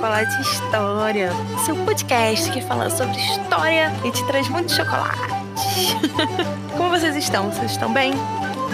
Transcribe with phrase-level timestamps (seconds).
[0.00, 1.30] Chocolate História,
[1.66, 5.20] seu podcast que fala sobre história e te traz muito chocolate.
[6.74, 7.52] Como vocês estão?
[7.52, 8.14] Vocês estão bem?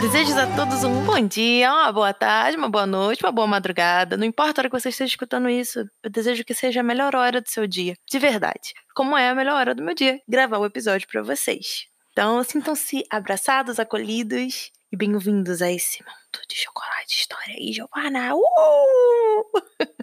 [0.01, 4.17] Desejo a todos um bom dia, uma boa tarde, uma boa noite, uma boa madrugada.
[4.17, 7.17] Não importa a hora que você esteja escutando isso, eu desejo que seja a melhor
[7.17, 8.73] hora do seu dia, de verdade.
[8.95, 11.89] Como é a melhor hora do meu dia, gravar o episódio para vocês.
[12.13, 18.33] Então, sintam-se abraçados, acolhidos e bem-vindos a esse mundo de chocolate, história e Giovanna.
[18.33, 19.87] Uh!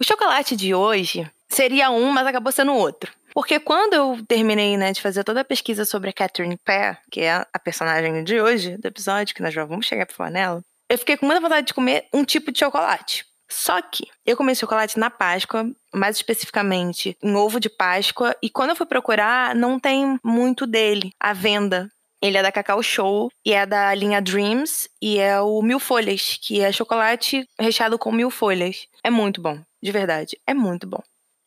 [0.00, 3.12] O chocolate de hoje seria um, mas acabou sendo outro.
[3.34, 7.20] Porque quando eu terminei, né, de fazer toda a pesquisa sobre a Catherine Pear, que
[7.20, 10.62] é a personagem de hoje, do episódio, que nós já vamos chegar pra falar nela,
[10.88, 13.26] eu fiquei com muita vontade de comer um tipo de chocolate.
[13.50, 18.70] Só que eu comi chocolate na Páscoa, mais especificamente em ovo de Páscoa, e quando
[18.70, 21.90] eu fui procurar, não tem muito dele à venda.
[22.22, 26.38] Ele é da Cacau Show e é da linha Dreams e é o Mil Folhas,
[26.40, 28.86] que é chocolate recheado com mil folhas.
[29.02, 31.02] É muito bom, de verdade, é muito bom.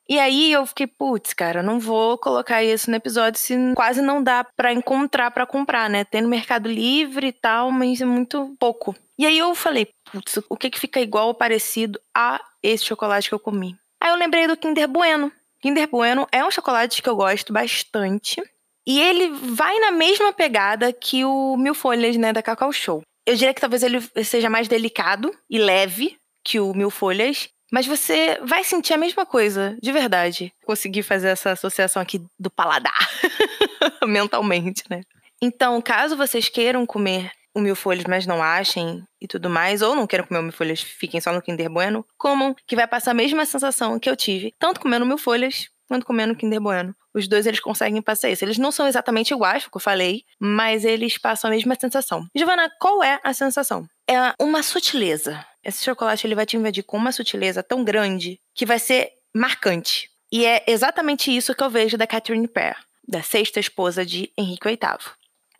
[0.09, 4.22] E aí eu fiquei, putz, cara, não vou colocar isso no episódio se quase não
[4.22, 6.03] dá para encontrar para comprar, né?
[6.03, 8.94] Tem no Mercado Livre e tal, mas é muito pouco.
[9.18, 13.28] E aí eu falei, putz, o que que fica igual ou parecido a esse chocolate
[13.28, 13.75] que eu comi?
[14.00, 15.31] Aí eu lembrei do Kinder Bueno.
[15.59, 18.41] Kinder Bueno é um chocolate que eu gosto bastante.
[18.85, 23.02] E ele vai na mesma pegada que o Mil Folhas, né, da Cacau Show.
[23.25, 27.88] Eu diria que talvez ele seja mais delicado e leve que o Mil Folhas, mas
[27.88, 30.53] você vai sentir a mesma coisa, de verdade.
[30.66, 33.09] Consegui fazer essa associação aqui do paladar,
[34.06, 35.02] mentalmente, né?
[35.41, 39.96] Então, caso vocês queiram comer o mil folhas, mas não achem e tudo mais, ou
[39.96, 43.12] não queiram comer o mil folhas, fiquem só no Kinder Bueno, comam, que vai passar
[43.12, 46.96] a mesma sensação que eu tive, tanto comendo mil folhas quanto comendo Kinder Bueno.
[47.14, 48.44] Os dois eles conseguem passar isso.
[48.44, 52.25] Eles não são exatamente iguais, como eu falei, mas eles passam a mesma sensação.
[52.36, 53.88] Giovana, qual é a sensação?
[54.09, 58.66] É uma sutileza esse chocolate ele vai te invadir com uma sutileza tão grande que
[58.66, 60.09] vai ser marcante.
[60.31, 64.68] E é exatamente isso que eu vejo da Catherine Pear, da sexta esposa de Henrique
[64.68, 65.12] VIII.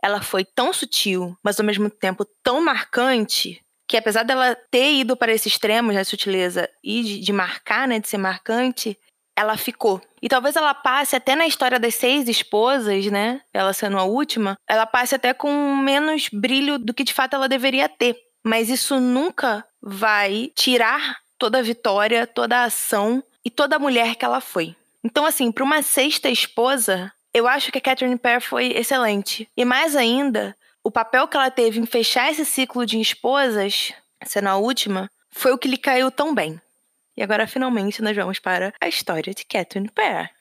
[0.04, 5.16] Ela foi tão sutil, mas ao mesmo tempo tão marcante, que apesar dela ter ido
[5.16, 8.98] para esse extremo da sutileza e de, de marcar, né, de ser marcante,
[9.36, 10.02] ela ficou.
[10.22, 13.42] E talvez ela passe até na história das seis esposas, né?
[13.54, 17.50] Ela sendo a última, ela passe até com menos brilho do que de fato ela
[17.50, 18.18] deveria ter.
[18.44, 24.16] Mas isso nunca vai tirar toda a vitória, toda a ação e toda a mulher
[24.16, 24.76] que ela foi.
[25.04, 29.50] Então, assim, para uma sexta esposa, eu acho que a Catherine Pear foi excelente.
[29.56, 33.94] E mais ainda, o papel que ela teve em fechar esse ciclo de esposas,
[34.26, 36.62] sendo a última, foi o que lhe caiu tão bem.
[37.16, 40.32] E agora, finalmente, nós vamos para a história de Catherine Pear.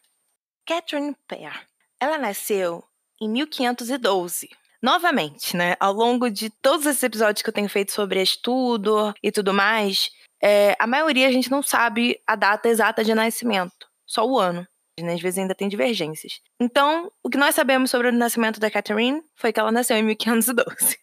[0.66, 1.66] Catherine Pear.
[2.00, 2.84] Ela nasceu
[3.20, 4.50] em 1512
[4.82, 9.30] novamente, né, ao longo de todos esses episódios que eu tenho feito sobre estudo e
[9.30, 10.10] tudo mais,
[10.42, 14.66] é, a maioria a gente não sabe a data exata de nascimento, só o ano.
[15.02, 15.14] Né?
[15.14, 16.40] Às vezes ainda tem divergências.
[16.60, 20.02] Então, o que nós sabemos sobre o nascimento da Catherine foi que ela nasceu em
[20.02, 20.98] 1512.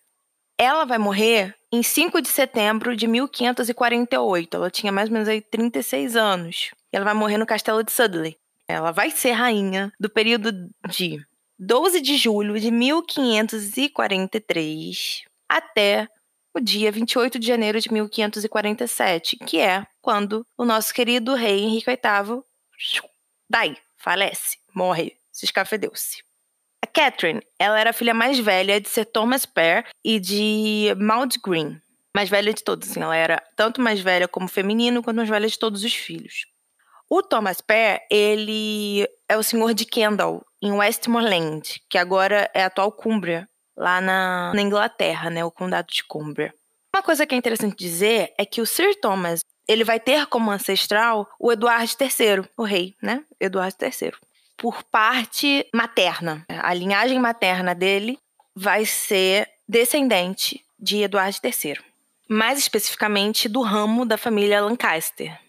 [0.61, 4.57] Ela vai morrer em 5 de setembro de 1548.
[4.57, 6.71] Ela tinha mais ou menos aí 36 anos.
[6.91, 8.35] Ela vai morrer no castelo de Sudley.
[8.67, 10.51] Ela vai ser rainha do período
[10.89, 11.25] de
[11.57, 16.09] 12 de julho de 1543 até
[16.53, 21.89] o dia 28 de janeiro de 1547, que é quando o nosso querido rei Henrique
[21.89, 22.43] VIII
[23.49, 26.23] daí falece, morre, se escafedeu-se.
[26.81, 31.37] A Catherine, ela era a filha mais velha de Sir Thomas Pear e de Maud
[31.45, 31.79] Green.
[32.15, 35.47] Mais velha de todos, assim, ela era tanto mais velha como feminino quanto mais velha
[35.47, 36.45] de todos os filhos.
[37.09, 42.67] O Thomas Pair, ele é o senhor de Kendall, em Westmoreland, que agora é a
[42.67, 45.43] atual Cumbria, lá na, na Inglaterra, né?
[45.43, 46.53] O condado de Cumbria.
[46.93, 50.49] Uma coisa que é interessante dizer é que o Sir Thomas, ele vai ter como
[50.49, 53.23] ancestral o Eduardo III, o rei, né?
[53.39, 54.13] Eduardo III.
[54.57, 56.43] Por parte materna.
[56.49, 58.17] A linhagem materna dele
[58.55, 61.79] vai ser descendente de Eduardo III.
[62.27, 65.39] Mais especificamente do ramo da família Lancaster.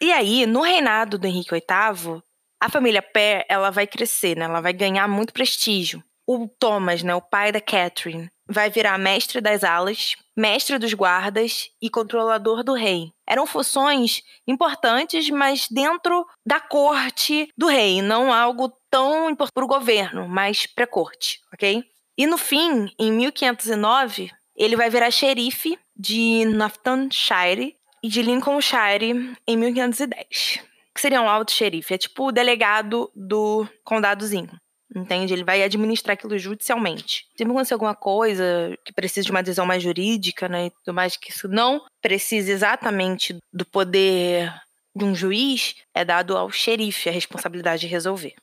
[0.00, 2.22] E aí, no reinado do Henrique VIII,
[2.60, 4.44] a família Pair, ela vai crescer, né?
[4.44, 6.02] Ela vai ganhar muito prestígio.
[6.24, 11.70] O Thomas, né, o pai da Catherine, vai virar mestre das alas, mestre dos guardas
[11.82, 13.12] e controlador do rei.
[13.26, 19.68] Eram funções importantes, mas dentro da corte do rei, não algo tão importante para o
[19.68, 21.84] governo, mas para a corte, ok?
[22.16, 29.56] E no fim, em 1509, ele vai virar xerife de Northamptonshire e de Lincolnshire em
[29.56, 30.60] 1510.
[30.94, 34.50] Que seria um alto xerife, é tipo o delegado do condadozinho.
[34.94, 35.34] Entende?
[35.34, 37.26] Ele vai administrar aquilo judicialmente.
[37.36, 41.16] Se acontecer alguma coisa que precise de uma decisão mais jurídica, né, e tudo mais,
[41.16, 44.52] que isso não precise exatamente do poder
[44.96, 48.34] de um juiz, é dado ao xerife a responsabilidade de resolver.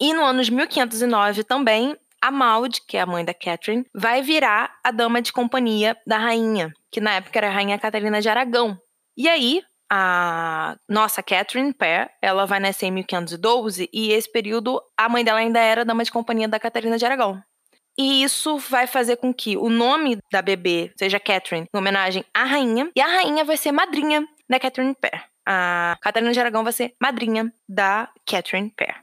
[0.00, 4.22] E no ano de 1509 também, a Maud, que é a mãe da Catherine, vai
[4.22, 8.28] virar a dama de companhia da rainha, que na época era a rainha Catarina de
[8.28, 8.78] Aragão.
[9.16, 15.08] E aí, a nossa Catherine Pair, ela vai nascer em 1512 e esse período a
[15.08, 17.42] mãe dela ainda era dama de companhia da Catarina de Aragão.
[17.98, 22.44] E isso vai fazer com que o nome da bebê seja Catherine, em homenagem à
[22.44, 25.24] rainha, e a rainha vai ser madrinha da Catherine Pair.
[25.44, 29.02] A Catarina de Aragão vai ser madrinha da Catherine Pair.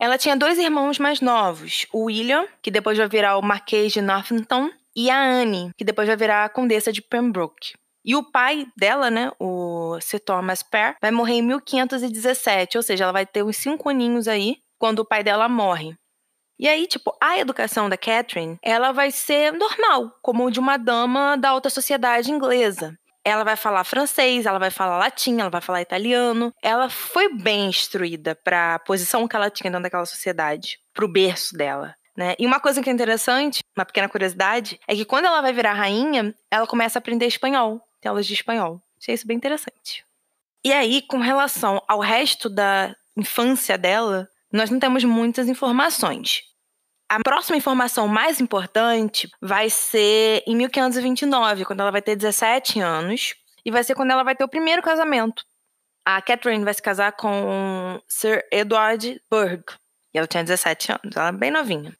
[0.00, 4.00] Ela tinha dois irmãos mais novos, o William, que depois vai virar o Marquês de
[4.00, 7.74] Northampton, e a Anne, que depois vai virar a Condessa de Pembroke.
[8.04, 13.04] E o pai dela, né, o Sir Thomas Pair, vai morrer em 1517, ou seja,
[13.04, 15.94] ela vai ter uns cinco aninhos aí quando o pai dela morre.
[16.58, 21.36] E aí, tipo, a educação da Catherine, ela vai ser normal, como de uma dama
[21.36, 22.94] da alta sociedade inglesa.
[23.24, 26.52] Ela vai falar francês, ela vai falar latim, ela vai falar italiano.
[26.62, 31.08] Ela foi bem instruída para a posição que ela tinha dentro daquela sociedade, para o
[31.08, 31.94] berço dela.
[32.16, 32.34] Né?
[32.38, 35.72] E uma coisa que é interessante, uma pequena curiosidade, é que quando ela vai virar
[35.72, 38.82] rainha, ela começa a aprender espanhol, telas de espanhol.
[39.00, 40.04] Achei isso bem interessante.
[40.64, 46.42] E aí, com relação ao resto da infância dela, nós não temos muitas informações.
[47.08, 53.34] A próxima informação mais importante vai ser em 1529, quando ela vai ter 17 anos,
[53.64, 55.44] e vai ser quando ela vai ter o primeiro casamento.
[56.04, 59.64] A Catherine vai se casar com Sir Edward Burgh,
[60.14, 61.96] e ela tinha 17 anos, ela é bem novinha.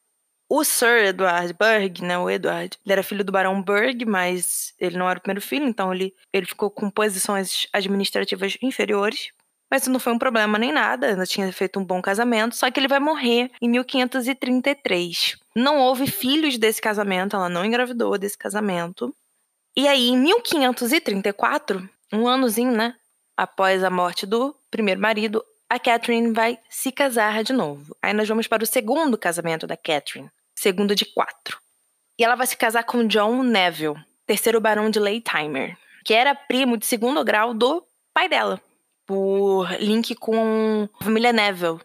[0.53, 4.99] O Sir Edward Burgh, né, o Edward, ele era filho do Barão Burgh, mas ele
[4.99, 9.31] não era o primeiro filho, então ele, ele ficou com posições administrativas inferiores.
[9.71, 12.69] Mas isso não foi um problema nem nada, ela tinha feito um bom casamento, só
[12.69, 15.37] que ele vai morrer em 1533.
[15.55, 19.15] Não houve filhos desse casamento, ela não engravidou desse casamento.
[19.77, 22.97] E aí, em 1534, um anozinho, né,
[23.37, 27.97] após a morte do primeiro marido, a Catherine vai se casar de novo.
[28.03, 30.29] Aí nós vamos para o segundo casamento da Catherine,
[30.61, 31.59] segundo de quatro.
[32.19, 36.77] E ela vai se casar com John Neville, terceiro barão de Leitimer, que era primo
[36.77, 38.61] de segundo grau do pai dela,
[39.07, 41.81] por link com a família Neville.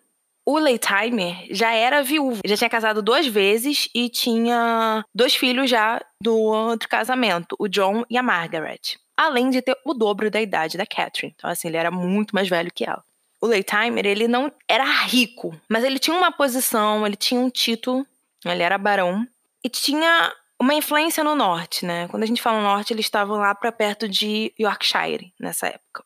[0.45, 6.03] O Leitimer já era viúvo, já tinha casado duas vezes e tinha dois filhos já
[6.21, 8.97] do outro casamento, o John e a Margaret.
[9.17, 11.33] Além de ter o dobro da idade da Catherine.
[11.35, 13.01] Então, assim, ele era muito mais velho que ela.
[13.41, 18.05] O Leitimer, ele não era rico, mas ele tinha uma posição, ele tinha um título,
[18.51, 19.27] ele era barão,
[19.63, 22.07] e tinha uma influência no norte, né?
[22.07, 26.03] Quando a gente fala norte, eles estavam lá para perto de Yorkshire nessa época.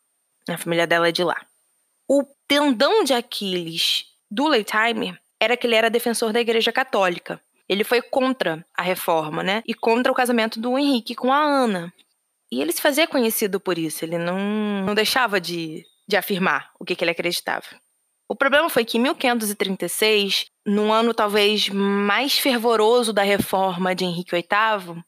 [0.48, 1.40] A família dela é de lá.
[2.08, 7.40] O tendão de Aquiles do Leitimer era que ele era defensor da Igreja Católica.
[7.68, 9.62] Ele foi contra a reforma, né?
[9.66, 11.92] E contra o casamento do Henrique com a Ana.
[12.50, 14.04] E ele se fazia conhecido por isso.
[14.04, 14.38] Ele não,
[14.84, 17.66] não deixava de, de afirmar o que, que ele acreditava.
[18.30, 24.30] O problema foi que em 1536, num ano talvez mais fervoroso da reforma de Henrique
[24.30, 25.02] VIII,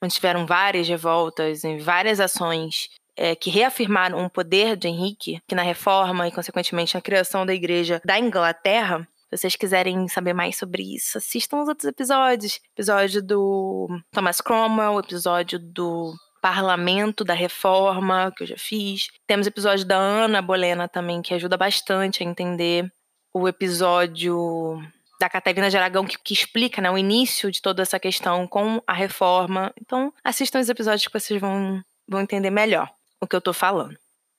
[0.00, 5.56] onde tiveram várias revoltas e várias ações é, que reafirmaram o poder de Henrique, que
[5.56, 10.56] na reforma e, consequentemente, na criação da igreja da Inglaterra, se vocês quiserem saber mais
[10.56, 12.60] sobre isso, assistam os outros episódios.
[12.76, 19.08] Episódio do Thomas Cromwell, episódio do Parlamento da Reforma, que eu já fiz.
[19.26, 22.90] Temos episódio da Ana Bolena também, que ajuda bastante a entender
[23.32, 24.80] o episódio
[25.20, 28.82] da Catarina de Aragão, que, que explica né, o início de toda essa questão com
[28.86, 29.72] a reforma.
[29.80, 32.88] Então, assistam os episódios que vocês vão, vão entender melhor
[33.20, 33.98] o que eu tô falando.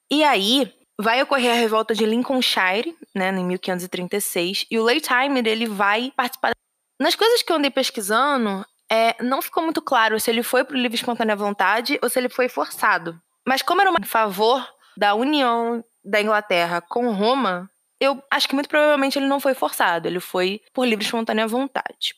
[0.09, 5.65] E aí, vai ocorrer a revolta de Lincolnshire, né, em 1536, e o Leightimer ele
[5.65, 6.51] vai participar.
[6.99, 10.77] Nas coisas que eu andei pesquisando, é, não ficou muito claro se ele foi pro
[10.77, 13.19] livre espontânea vontade ou se ele foi forçado.
[13.47, 14.67] Mas como era uma, favor
[14.97, 17.69] da união da Inglaterra com Roma,
[17.99, 22.15] eu acho que muito provavelmente ele não foi forçado, ele foi por livre espontânea vontade.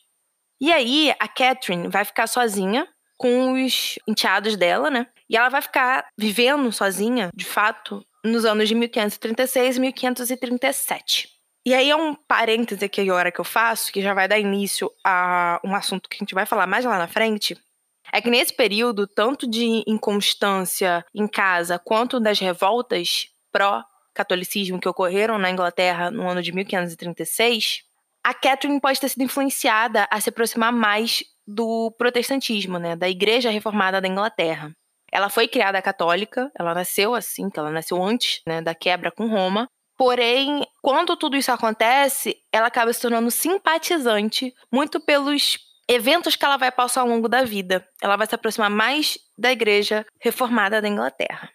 [0.60, 2.86] E aí a Catherine vai ficar sozinha
[3.16, 5.06] com os enteados dela, né?
[5.28, 11.28] E ela vai ficar vivendo sozinha, de fato, nos anos de 1536 e 1537.
[11.64, 14.90] E aí é um parêntese aqui agora que eu faço, que já vai dar início
[15.04, 17.56] a um assunto que a gente vai falar mais lá na frente.
[18.12, 25.38] É que nesse período, tanto de inconstância em casa quanto das revoltas pró-catolicismo que ocorreram
[25.38, 27.84] na Inglaterra no ano de 1536,
[28.24, 33.50] a Catherine pode ter sido influenciada a se aproximar mais do protestantismo, né, da Igreja
[33.50, 34.72] Reformada da Inglaterra.
[35.10, 39.28] Ela foi criada católica, ela nasceu assim, que ela nasceu antes né, da quebra com
[39.28, 39.68] Roma.
[40.02, 46.56] Porém, quando tudo isso acontece, ela acaba se tornando simpatizante muito pelos eventos que ela
[46.56, 47.86] vai passar ao longo da vida.
[48.02, 51.48] Ela vai se aproximar mais da Igreja Reformada da Inglaterra.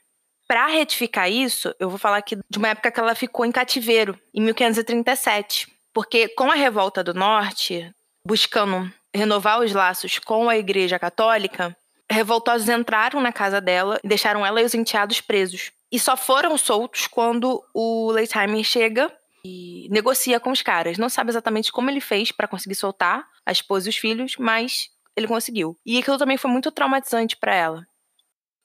[0.48, 4.18] Para retificar isso, eu vou falar aqui de uma época que ela ficou em cativeiro,
[4.34, 5.68] em 1537.
[5.94, 7.94] Porque com a revolta do norte,
[8.26, 11.76] buscando renovar os laços com a Igreja Católica,
[12.10, 15.74] revoltosos entraram na casa dela e deixaram ela e os enteados presos.
[15.92, 19.12] E só foram soltos quando o Leigheimer chega
[19.44, 20.98] e negocia com os caras.
[20.98, 24.90] Não sabe exatamente como ele fez para conseguir soltar a esposa e os filhos, mas
[25.16, 25.78] ele conseguiu.
[25.86, 27.88] E aquilo também foi muito traumatizante para ela.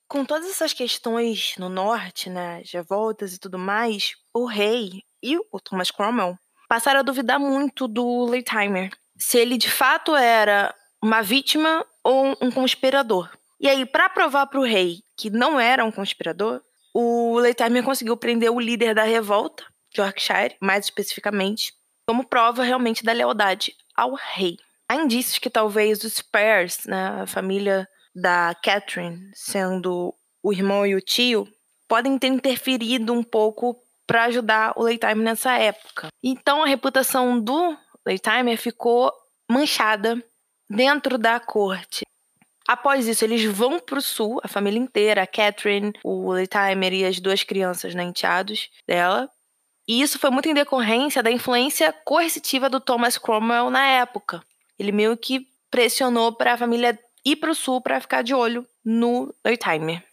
[0.09, 5.39] Com todas essas questões no norte, né, as revoltas e tudo mais, o rei e
[5.39, 6.37] o Thomas Cromwell
[6.69, 8.91] passaram a duvidar muito do Leigheimer.
[9.17, 13.31] Se ele de fato era uma vítima ou um conspirador.
[13.61, 16.61] E aí, para provar para o rei que não era um conspirador,
[16.95, 19.65] o Leigheimer conseguiu prender o líder da revolta,
[19.97, 21.73] Yorkshire, mais especificamente,
[22.07, 24.57] como prova realmente da lealdade ao rei.
[24.89, 30.95] Há indícios que talvez os Pears, né, a família da Catherine, sendo o irmão e
[30.95, 31.49] o tio,
[31.89, 36.09] podem ter interferido um pouco para ajudar o Leigheimer nessa época.
[36.23, 39.13] Então a reputação do Leigheimer ficou
[39.51, 40.23] manchada
[40.69, 42.03] dentro da corte.
[42.67, 47.05] Após isso, eles vão para o sul, a família inteira, a Catherine, o Leigheimer e
[47.05, 49.29] as duas crianças né, enteados dela.
[49.87, 54.43] E isso foi muito em decorrência da influência coercitiva do Thomas Cromwell na época.
[54.79, 58.67] Ele meio que pressionou para a família ir para o sul para ficar de olho
[58.85, 60.05] no Leigheimer.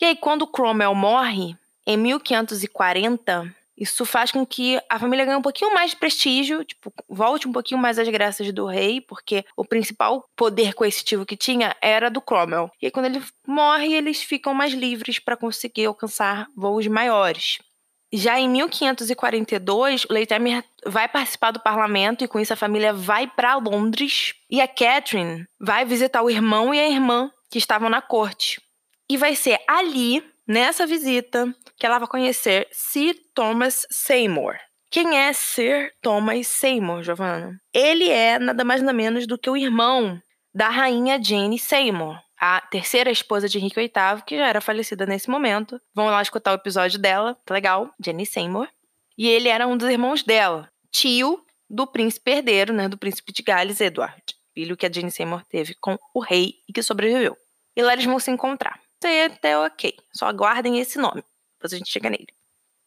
[0.00, 5.42] E aí, quando Cromwell morre, em 1540, isso faz com que a família ganhe um
[5.42, 9.64] pouquinho mais de prestígio, tipo, volte um pouquinho mais às graças do rei, porque o
[9.64, 12.70] principal poder coercitivo que tinha era do Cromwell.
[12.82, 17.58] E aí, quando ele morre, eles ficam mais livres para conseguir alcançar voos maiores.
[18.12, 23.56] Já em 1542, o vai participar do parlamento e com isso a família vai para
[23.56, 28.60] Londres e a Catherine vai visitar o irmão e a irmã que estavam na corte.
[29.10, 34.56] E vai ser ali nessa visita que ela vai conhecer Sir Thomas Seymour.
[34.90, 37.60] Quem é Sir Thomas Seymour, Giovanna?
[37.74, 40.20] Ele é nada mais nada menos do que o irmão
[40.54, 45.28] da rainha Jane Seymour, a terceira esposa de Henrique VIII, que já era falecida nesse
[45.28, 45.78] momento.
[45.94, 48.66] Vamos lá escutar o episódio dela, tá legal, Jane Seymour.
[49.16, 53.42] E ele era um dos irmãos dela, tio do príncipe herdeiro, né, do príncipe de
[53.42, 54.22] Gales, Edward,
[54.54, 57.36] filho que a Jane Seymour teve com o rei e que sobreviveu.
[57.76, 58.80] E lá eles vão se encontrar.
[58.98, 59.96] Isso aí é até ok.
[60.12, 61.22] Só aguardem esse nome.
[61.54, 62.26] Depois a gente chega nele.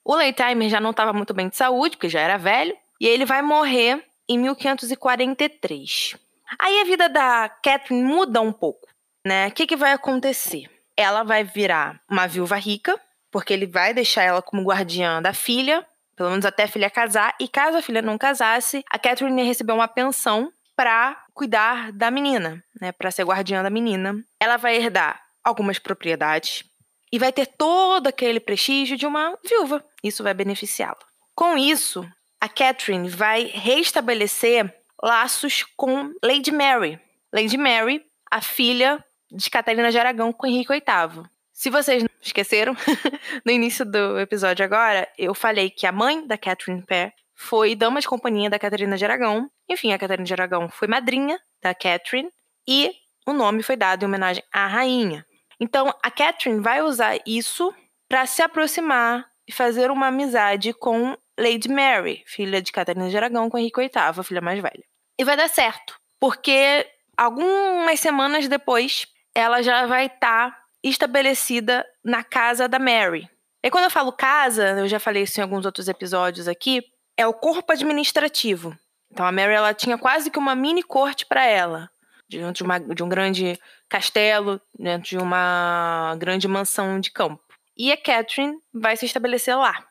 [0.03, 2.75] O Leigheimer já não estava muito bem de saúde, porque já era velho.
[3.00, 6.15] E ele vai morrer em 1543.
[6.60, 8.88] Aí a vida da Catherine muda um pouco,
[9.25, 9.48] né?
[9.48, 10.70] O que, que vai acontecer?
[10.98, 13.00] Ela vai virar uma viúva rica,
[13.32, 17.34] porque ele vai deixar ela como guardiã da filha, pelo menos até a filha casar.
[17.39, 22.12] E caso a filha não casasse, a Catherine ia receber uma pensão para cuidar da
[22.12, 22.91] menina, né?
[22.91, 24.22] Para ser guardiã da menina.
[24.39, 26.63] Ela vai herdar algumas propriedades
[27.12, 29.83] e vai ter todo aquele prestígio de uma viúva.
[30.03, 30.98] Isso vai beneficiá-la.
[31.36, 32.07] Com isso,
[32.39, 37.00] a Catherine vai restabelecer laços com Lady Mary.
[37.33, 41.24] Lady Mary, a filha de Catarina de Aragão com Henrique VIII.
[41.51, 42.75] Se vocês não esqueceram,
[43.45, 48.00] no início do episódio agora, eu falei que a mãe da Catherine Parr foi dama
[48.00, 49.50] de companhia da Catarina de Aragão.
[49.69, 52.29] Enfim, a Catarina de Aragão foi madrinha da Catherine
[52.67, 52.91] e
[53.27, 55.25] o nome foi dado em homenagem à rainha.
[55.62, 57.72] Então, a Catherine vai usar isso
[58.10, 63.48] para se aproximar e fazer uma amizade com Lady Mary, filha de Catarina de Aragão,
[63.48, 64.84] com Henrique VIII, a filha mais velha.
[65.20, 72.24] E vai dar certo, porque algumas semanas depois ela já vai estar tá estabelecida na
[72.24, 73.30] casa da Mary.
[73.63, 76.82] E quando eu falo casa, eu já falei isso em alguns outros episódios aqui,
[77.15, 78.75] é o corpo administrativo.
[79.12, 81.88] Então a Mary ela tinha quase que uma mini corte para ela,
[82.27, 83.60] dentro de, uma, de um grande
[83.91, 87.43] castelo, dentro de uma grande mansão de campo.
[87.77, 89.86] E a Catherine vai se estabelecer lá.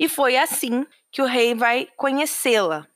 [0.00, 2.86] E foi assim que o rei vai conhecê-la.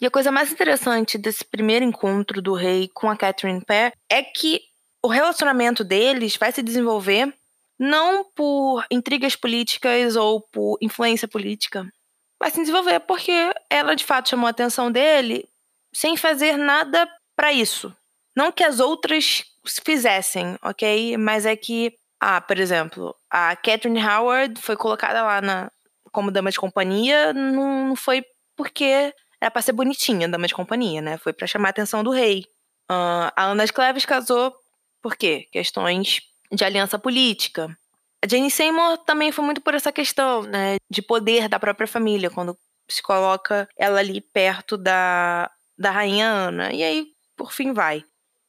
[0.00, 4.24] E a coisa mais interessante desse primeiro encontro do rei com a Catherine Parr é
[4.24, 4.60] que
[5.00, 7.32] o relacionamento deles vai se desenvolver
[7.78, 11.88] não por intrigas políticas ou por influência política,
[12.40, 13.32] vai se desenvolver porque
[13.70, 15.48] ela de fato chamou a atenção dele
[15.94, 17.94] sem fazer nada para isso.
[18.36, 19.44] Não que as outras
[19.84, 21.16] fizessem, ok?
[21.16, 25.70] Mas é que, ah, por exemplo, a Catherine Howard foi colocada lá na,
[26.10, 28.24] como dama de companhia, não, não foi
[28.56, 31.18] porque era pra ser bonitinha, dama de companhia, né?
[31.18, 32.44] Foi para chamar a atenção do rei.
[32.90, 34.54] Uh, a Ana de Cleves casou
[35.02, 35.48] por quê?
[35.50, 36.20] Questões
[36.50, 37.76] de aliança política.
[38.24, 42.30] A Jane Seymour também foi muito por essa questão, né, de poder da própria família,
[42.30, 42.56] quando
[42.88, 46.72] se coloca ela ali perto da, da rainha Ana.
[46.72, 48.04] E aí, por fim, vai.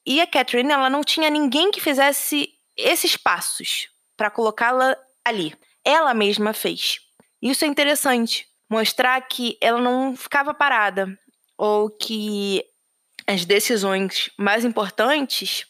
[0.05, 5.55] E a Catherine, ela não tinha ninguém que fizesse esses passos para colocá-la ali.
[5.83, 6.99] Ela mesma fez.
[7.41, 11.07] Isso é interessante, mostrar que ela não ficava parada
[11.57, 12.63] ou que
[13.27, 15.65] as decisões mais importantes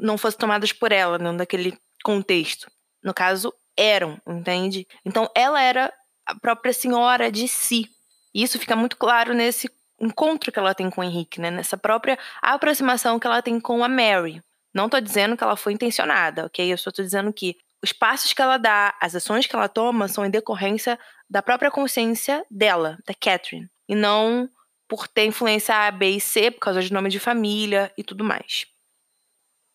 [0.00, 2.70] não fossem tomadas por ela, não daquele contexto.
[3.02, 4.86] No caso, eram, entende?
[5.04, 5.92] Então ela era
[6.24, 7.88] a própria senhora de si.
[8.34, 11.50] Isso fica muito claro nesse encontro que ela tem com o Henrique, né?
[11.50, 14.42] Nessa própria aproximação que ela tem com a Mary.
[14.74, 16.72] Não tô dizendo que ela foi intencionada, ok?
[16.72, 20.08] Eu só tô dizendo que os passos que ela dá, as ações que ela toma,
[20.08, 23.68] são em decorrência da própria consciência dela, da Catherine.
[23.88, 24.48] E não
[24.88, 28.24] por ter influência A, B e C, por causa de nome de família e tudo
[28.24, 28.66] mais.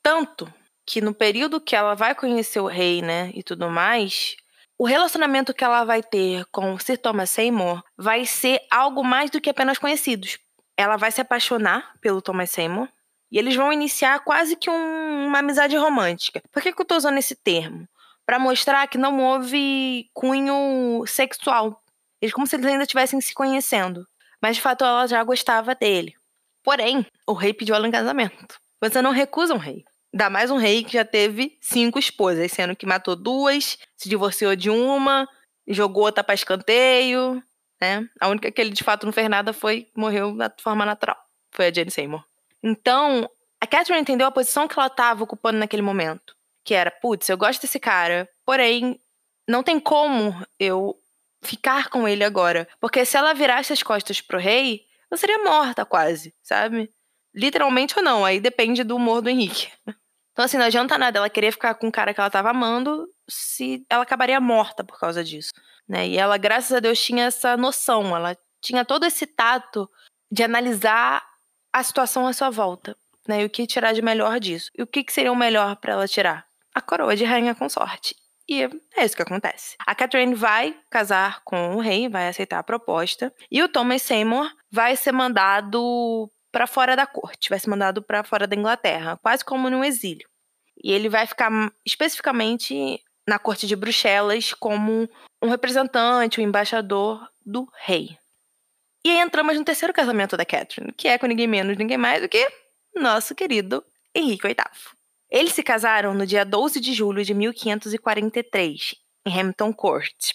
[0.03, 0.51] Tanto
[0.85, 4.35] que no período que ela vai conhecer o rei, né, e tudo mais,
[4.81, 9.39] o relacionamento que ela vai ter com Sir Thomas Seymour vai ser algo mais do
[9.39, 10.39] que apenas conhecidos.
[10.75, 12.89] Ela vai se apaixonar pelo Thomas Seymour
[13.31, 16.41] e eles vão iniciar quase que um, uma amizade romântica.
[16.51, 17.87] Por que, que eu tô usando esse termo?
[18.25, 21.79] Para mostrar que não houve cunho sexual.
[22.19, 24.03] Eles como se eles ainda estivessem se conhecendo.
[24.41, 26.15] Mas de fato ela já gostava dele.
[26.63, 28.59] Porém, o rei pediu ela em casamento.
[28.81, 29.85] Você não recusa um rei.
[30.13, 34.55] Ainda mais um rei que já teve cinco esposas, sendo que matou duas, se divorciou
[34.55, 35.27] de uma,
[35.67, 37.41] jogou outra para escanteio,
[37.79, 38.07] né?
[38.19, 41.17] A única que ele de fato não fez nada foi morreu da forma natural.
[41.51, 42.23] Foi a Jane Seymour.
[42.61, 46.35] Então, a Catherine entendeu a posição que ela estava ocupando naquele momento.
[46.63, 48.99] Que era, putz, eu gosto desse cara, porém,
[49.47, 50.95] não tem como eu
[51.41, 52.67] ficar com ele agora.
[52.79, 56.91] Porque se ela virasse as costas pro rei, eu seria morta quase, sabe?
[57.33, 59.69] Literalmente ou não, aí depende do humor do Henrique.
[60.41, 63.07] Então, assim, não adianta nada ela querer ficar com o cara que ela tava amando
[63.29, 65.51] se ela acabaria morta por causa disso,
[65.87, 66.07] né?
[66.07, 69.87] E ela, graças a Deus, tinha essa noção, ela tinha todo esse tato
[70.31, 71.23] de analisar
[71.71, 73.43] a situação à sua volta, né?
[73.43, 74.71] E o que tirar de melhor disso.
[74.75, 76.43] E o que, que seria o melhor para ela tirar?
[76.73, 78.15] A coroa de rainha consorte.
[78.49, 78.63] E
[78.97, 79.75] é isso que acontece.
[79.85, 84.51] A Catherine vai casar com o rei, vai aceitar a proposta, e o Thomas Seymour
[84.71, 89.45] vai ser mandado para fora da corte, vai ser mandado para fora da Inglaterra, quase
[89.45, 90.30] como num exílio.
[90.83, 91.51] E ele vai ficar
[91.85, 95.07] especificamente na corte de Bruxelas como
[95.41, 98.17] um representante, um embaixador do rei.
[99.03, 102.21] E aí entramos no terceiro casamento da Catherine, que é com ninguém menos, ninguém mais
[102.21, 102.47] do que
[102.95, 104.55] nosso querido Henrique VIII.
[105.29, 110.33] Eles se casaram no dia 12 de julho de 1543, em Hampton Court.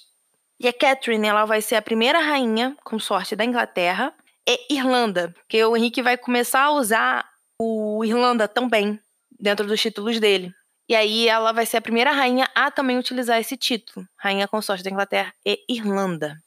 [0.59, 4.15] E a Catherine ela vai ser a primeira rainha consorte da Inglaterra
[4.49, 7.29] e Irlanda, que o Henrique vai começar a usar
[7.61, 8.99] o Irlanda também
[9.39, 10.53] dentro dos títulos dele.
[10.89, 14.85] E aí ela vai ser a primeira rainha a também utilizar esse título, rainha consorte
[14.85, 16.41] da Inglaterra e Irlanda.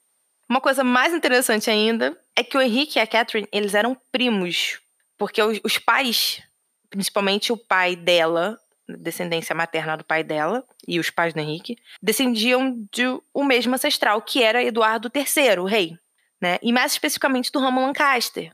[0.49, 4.79] Uma coisa mais interessante ainda é que o Henrique e a Catherine, eles eram primos,
[5.17, 6.41] porque os, os pais,
[6.89, 12.87] principalmente o pai dela, descendência materna do pai dela e os pais do Henrique, descendiam
[12.91, 15.97] de o mesmo ancestral, que era Eduardo III, o rei
[16.41, 16.57] né?
[16.61, 18.51] E mais especificamente do ramo Lancaster.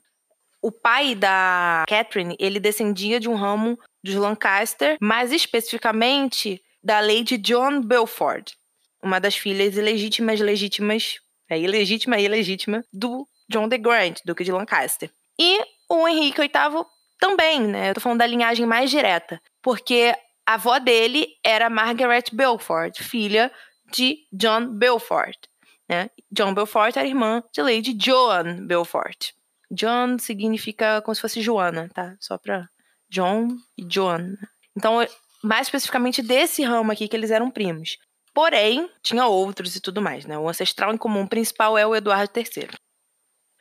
[0.62, 7.38] O pai da Catherine, ele descendia de um ramo dos Lancaster, mais especificamente da Lady
[7.38, 8.56] John Belford,
[9.02, 14.52] uma das filhas ilegítimas, legítimas, é ilegítima e ilegítima do John de Grant, duque de
[14.52, 15.10] Lancaster.
[15.40, 16.86] E o Henrique VIII
[17.20, 17.90] também, né?
[17.90, 20.16] Eu tô falando da linhagem mais direta, porque
[20.46, 23.52] a avó dele era Margaret Belford, filha
[23.92, 25.38] de John Belford.
[25.90, 26.10] Né?
[26.32, 29.32] John Belfort era irmã de Lady Joan Belfort.
[29.72, 32.16] John significa como se fosse Joana, tá?
[32.20, 32.70] Só pra
[33.10, 34.36] John e Joan.
[34.76, 35.06] Então,
[35.44, 37.98] mais especificamente desse ramo aqui que eles eram primos.
[38.34, 40.38] Porém, tinha outros e tudo mais, né?
[40.38, 42.70] O ancestral em comum principal é o Eduardo III.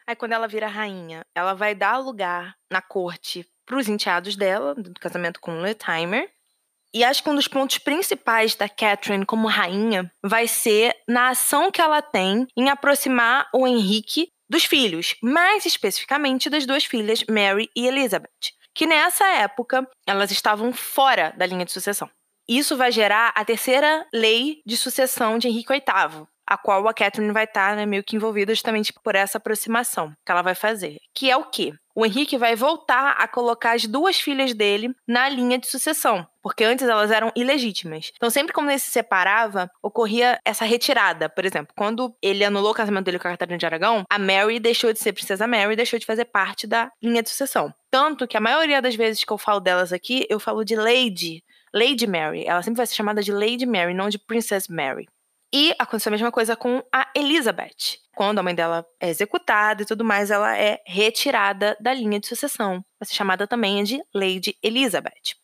[0.06, 4.74] Aí, quando ela vira rainha, ela vai dar lugar na corte para os enteados dela,
[4.74, 6.28] do casamento com Letimer.
[6.92, 11.70] E acho que um dos pontos principais da Catherine como rainha vai ser na ação
[11.70, 17.68] que ela tem em aproximar o Henrique dos filhos, mais especificamente das duas filhas, Mary
[17.74, 22.10] e Elizabeth, que nessa época elas estavam fora da linha de sucessão.
[22.48, 27.32] Isso vai gerar a terceira lei de sucessão de Henrique VIII, a qual a Catherine
[27.32, 30.98] vai estar tá, né, meio que envolvida justamente por essa aproximação que ela vai fazer.
[31.14, 31.72] Que é o quê?
[31.96, 36.64] O Henrique vai voltar a colocar as duas filhas dele na linha de sucessão, porque
[36.64, 38.10] antes elas eram ilegítimas.
[38.16, 41.28] Então, sempre quando ele se separava, ocorria essa retirada.
[41.28, 44.58] Por exemplo, quando ele anulou o casamento dele com a Catarina de Aragão, a Mary
[44.58, 47.72] deixou de ser princesa Mary, deixou de fazer parte da linha de sucessão.
[47.92, 51.44] Tanto que a maioria das vezes que eu falo delas aqui, eu falo de Lady,
[51.72, 52.44] Lady Mary.
[52.44, 55.06] Ela sempre vai ser chamada de Lady Mary, não de Princess Mary.
[55.52, 57.98] E aconteceu a mesma coisa com a Elizabeth.
[58.14, 62.26] Quando a mãe dela é executada e tudo mais, ela é retirada da linha de
[62.26, 62.84] sucessão.
[62.98, 65.36] Vai ser chamada também de Lady Elizabeth.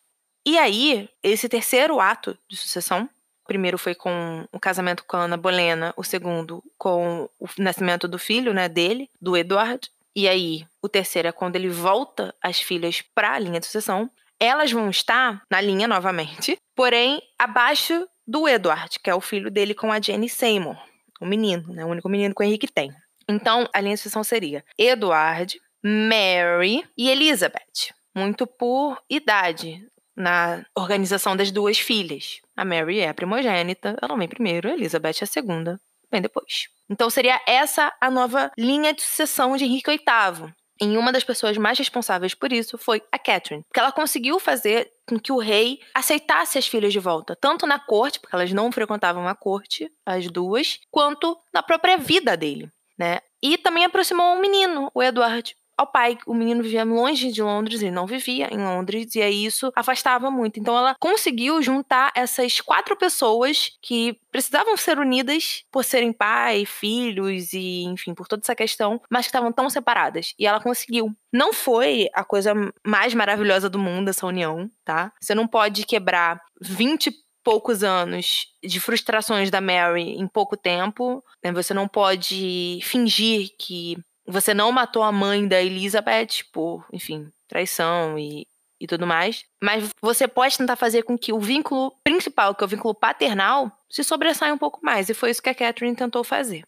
[0.45, 3.07] E aí, esse terceiro ato de sucessão,
[3.43, 8.07] o primeiro foi com o casamento com a Ana Bolena, o segundo com o nascimento
[8.07, 9.89] do filho, né, dele, do Edward.
[10.15, 14.09] E aí, o terceiro é quando ele volta as filhas para a linha de sucessão.
[14.39, 19.73] Elas vão estar na linha novamente, porém abaixo do Edward, que é o filho dele
[19.73, 20.77] com a Jenny Seymour,
[21.19, 21.85] o menino, né?
[21.85, 22.91] O único menino que o Henrique tem.
[23.27, 31.35] Então, a linha de sucessão seria Edward, Mary e Elizabeth, muito por idade na organização
[31.35, 32.39] das duas filhas.
[32.55, 35.79] A Mary é a primogênita, ela vem primeiro, a Elizabeth é a segunda,
[36.11, 36.67] vem depois.
[36.89, 40.53] Então seria essa a nova linha de sucessão de Henrique VIII.
[40.81, 44.91] E uma das pessoas mais responsáveis por isso foi a Catherine, porque ela conseguiu fazer
[45.11, 48.71] com que o rei aceitasse as filhas de volta, tanto na corte, porque elas não
[48.71, 53.19] frequentavam a corte, as duas, quanto na própria vida dele, né?
[53.43, 56.17] E também aproximou um menino, o Edward, ao pai.
[56.25, 60.29] O menino vivia longe de Londres, ele não vivia em Londres, e aí isso afastava
[60.29, 60.59] muito.
[60.59, 67.53] Então ela conseguiu juntar essas quatro pessoas que precisavam ser unidas por serem pai, filhos
[67.53, 70.33] e, enfim, por toda essa questão, mas que estavam tão separadas.
[70.37, 71.11] E ela conseguiu.
[71.33, 72.53] Não foi a coisa
[72.85, 75.11] mais maravilhosa do mundo essa união, tá?
[75.21, 77.11] Você não pode quebrar 20
[77.43, 81.23] poucos anos de frustrações da Mary em pouco tempo.
[81.43, 81.51] Né?
[81.51, 83.97] Você não pode fingir que
[84.31, 88.47] você não matou a mãe da Elizabeth por, enfim, traição e,
[88.79, 89.43] e tudo mais.
[89.61, 93.71] Mas você pode tentar fazer com que o vínculo principal, que é o vínculo paternal,
[93.89, 95.09] se sobressaia um pouco mais.
[95.09, 96.63] E foi isso que a Catherine tentou fazer.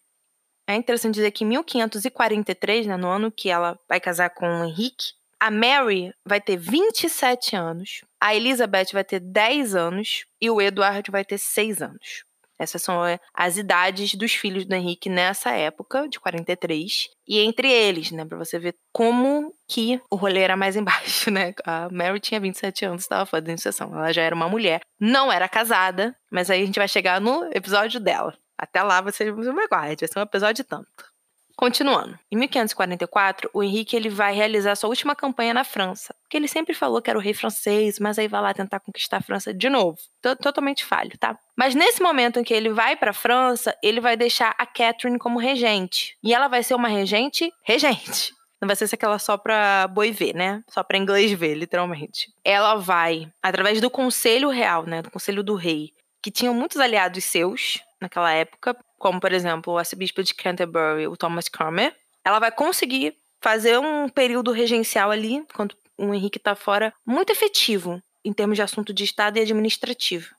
[0.68, 4.66] É interessante dizer que em 1543, né, no ano que ela vai casar com o
[4.66, 10.62] Henrique, a Mary vai ter 27 anos, a Elizabeth vai ter 10 anos e o
[10.62, 12.24] Edward vai ter 6 anos.
[12.60, 17.10] Essas são é, as idades dos filhos do Henrique nessa época, de 43.
[17.28, 21.54] E entre eles, né, pra você ver como que o rolê era mais embaixo, né?
[21.66, 23.94] A Mary tinha 27 anos, estava fazendo sessão.
[23.94, 27.50] Ela já era uma mulher, não era casada, mas aí a gente vai chegar no
[27.54, 28.38] episódio dela.
[28.58, 31.13] Até lá você me aguarde, vai ser um episódio tanto.
[31.56, 36.48] Continuando, em 1544, o Henrique ele vai realizar sua última campanha na França, porque ele
[36.48, 39.54] sempre falou que era o rei francês, mas aí vai lá tentar conquistar a França
[39.54, 39.98] de novo.
[40.22, 41.38] T Totalmente falho, tá?
[41.56, 45.20] Mas nesse momento em que ele vai para a França, ele vai deixar a Catherine
[45.20, 46.18] como regente.
[46.24, 48.34] E ela vai ser uma regente regente.
[48.60, 50.64] Não vai ser aquela só pra boi ver, né?
[50.70, 52.30] Só pra inglês ver, literalmente.
[52.44, 55.02] Ela vai, através do Conselho Real, né?
[55.02, 59.78] Do Conselho do Rei, que tinham muitos aliados seus naquela época, como por exemplo o
[59.78, 65.76] arcebispo de Canterbury, o Thomas Cromer, ela vai conseguir fazer um período regencial ali, quando
[65.98, 70.30] o Henrique está fora, muito efetivo em termos de assunto de Estado e administrativo.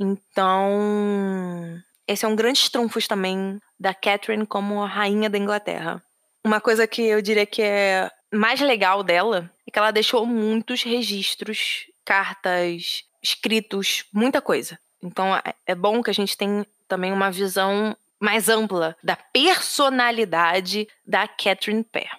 [0.00, 6.02] Então, esse é um grande trunfos também da Catherine como rainha da Inglaterra.
[6.44, 10.82] Uma coisa que eu diria que é mais legal dela é que ela deixou muitos
[10.82, 14.78] registros, cartas, escritos, muita coisa.
[15.02, 20.88] Então é, é bom que a gente tenha também uma visão mais ampla da personalidade
[21.06, 22.18] da Catherine Parr.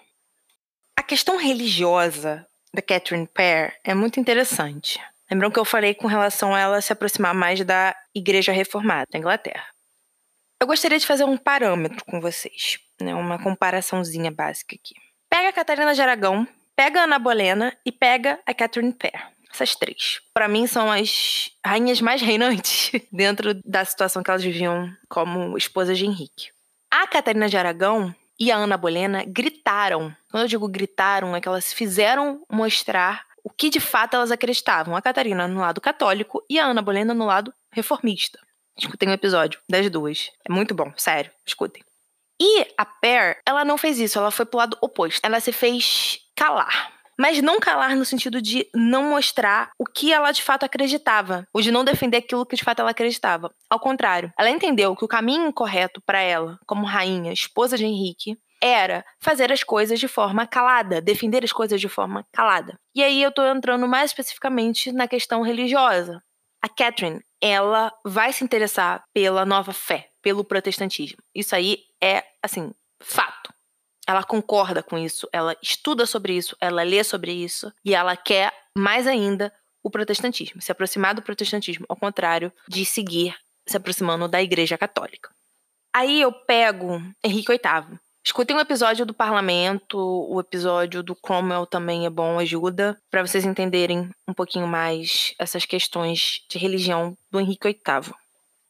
[0.96, 5.00] A questão religiosa da Catherine Parr é muito interessante.
[5.30, 9.18] Lembram que eu falei com relação a ela se aproximar mais da Igreja Reformada da
[9.18, 9.64] Inglaterra.
[10.60, 13.14] Eu gostaria de fazer um parâmetro com vocês, né?
[13.14, 14.94] uma comparaçãozinha básica aqui.
[15.28, 19.30] Pega a Catarina de Aragão, pega a Ana Bolena e pega a Catherine Parr.
[19.52, 20.20] Essas três.
[20.32, 25.98] Para mim, são as rainhas mais reinantes dentro da situação que elas viviam como esposas
[25.98, 26.50] de Henrique.
[26.90, 30.14] A Catarina de Aragão e a Ana Bolena gritaram.
[30.30, 34.96] Quando eu digo gritaram, é que elas fizeram mostrar o que de fato elas acreditavam.
[34.96, 38.38] A Catarina no lado católico e a Ana Bolena no lado reformista.
[38.76, 40.30] Escutem o um episódio das duas.
[40.48, 41.82] É muito bom, sério, escutem.
[42.40, 45.20] E a Pear, ela não fez isso, ela foi pro lado oposto.
[45.22, 46.99] Ela se fez calar.
[47.20, 51.60] Mas não calar no sentido de não mostrar o que ela de fato acreditava, ou
[51.60, 53.54] de não defender aquilo que de fato ela acreditava.
[53.68, 58.38] Ao contrário, ela entendeu que o caminho correto para ela, como rainha, esposa de Henrique,
[58.62, 62.80] era fazer as coisas de forma calada, defender as coisas de forma calada.
[62.94, 66.22] E aí eu tô entrando mais especificamente na questão religiosa.
[66.62, 71.18] A Catherine, ela vai se interessar pela nova fé, pelo protestantismo.
[71.34, 73.52] Isso aí é, assim, fato.
[74.10, 78.52] Ela concorda com isso, ela estuda sobre isso, ela lê sobre isso e ela quer
[78.76, 79.52] mais ainda
[79.84, 85.30] o protestantismo, se aproximar do protestantismo, ao contrário de seguir se aproximando da Igreja Católica.
[85.94, 88.00] Aí eu pego Henrique VIII.
[88.24, 93.44] Escutem um episódio do Parlamento, o episódio do Cromwell também é bom, ajuda, para vocês
[93.44, 98.12] entenderem um pouquinho mais essas questões de religião do Henrique VIII.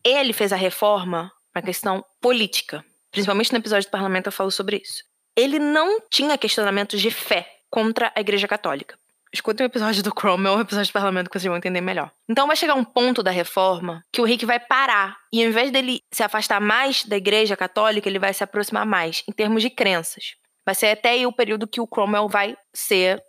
[0.05, 2.85] Ele fez a reforma para questão política.
[3.11, 5.09] Principalmente no episódio do Parlamento eu falo sobre isso
[5.41, 8.99] ele não tinha questionamentos de fé contra a Igreja Católica.
[9.33, 12.11] Escutem o episódio do Cromwell, o episódio do parlamento que vocês vão entender melhor.
[12.29, 15.17] Então vai chegar um ponto da reforma que o Rick vai parar.
[15.33, 19.23] E ao invés dele se afastar mais da igreja católica, ele vai se aproximar mais,
[19.29, 20.35] em termos de crenças.
[20.67, 23.23] Vai ser até aí o período que o Cromwell vai ser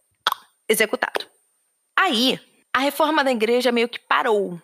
[0.67, 1.25] executado.
[1.97, 2.39] Aí,
[2.73, 4.59] a reforma da igreja meio que parou.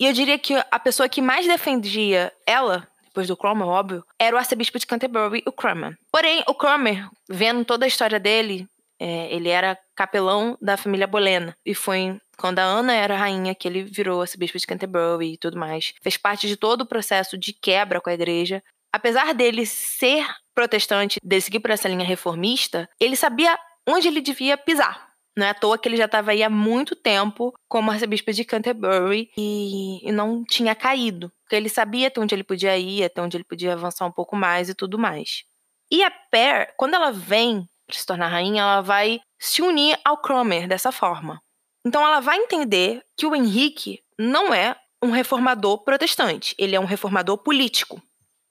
[0.00, 4.36] E eu diria que a pessoa que mais defendia ela depois do Cromer, óbvio, era
[4.36, 5.96] o arcebispo de Canterbury, o Cranmer.
[6.12, 8.68] Porém, o Cranmer, vendo toda a história dele,
[9.00, 11.52] é, ele era capelão da família Bolena.
[11.66, 15.58] E foi quando a Ana era rainha que ele virou arcebispo de Canterbury e tudo
[15.58, 15.92] mais.
[16.00, 18.62] Fez parte de todo o processo de quebra com a igreja.
[18.92, 24.56] Apesar dele ser protestante, dele seguir por essa linha reformista, ele sabia onde ele devia
[24.56, 25.07] pisar.
[25.38, 28.44] Não é à toa que ele já estava aí há muito tempo como arcebispo de
[28.44, 31.30] Canterbury e, e não tinha caído.
[31.44, 34.34] Porque ele sabia até onde ele podia ir, até onde ele podia avançar um pouco
[34.34, 35.44] mais e tudo mais.
[35.92, 40.18] E a Per, quando ela vem para se tornar rainha, ela vai se unir ao
[40.18, 41.40] Cromer dessa forma.
[41.86, 46.84] Então ela vai entender que o Henrique não é um reformador protestante, ele é um
[46.84, 48.02] reformador político.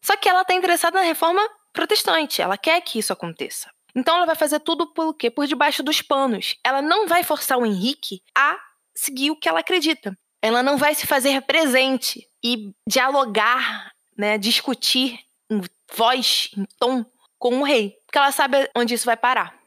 [0.02, 1.42] Só que ela está interessada na reforma
[1.74, 3.70] protestante, ela quer que isso aconteça.
[3.98, 5.32] Então ela vai fazer tudo por quê?
[5.32, 6.56] Por debaixo dos panos.
[6.64, 8.56] Ela não vai forçar o Henrique a
[8.96, 10.16] seguir o que ela acredita.
[10.40, 15.62] Ela não vai se fazer presente e dialogar, né, discutir em
[15.96, 17.04] voz, em tom
[17.40, 19.58] com o rei, porque ela sabe onde isso vai parar.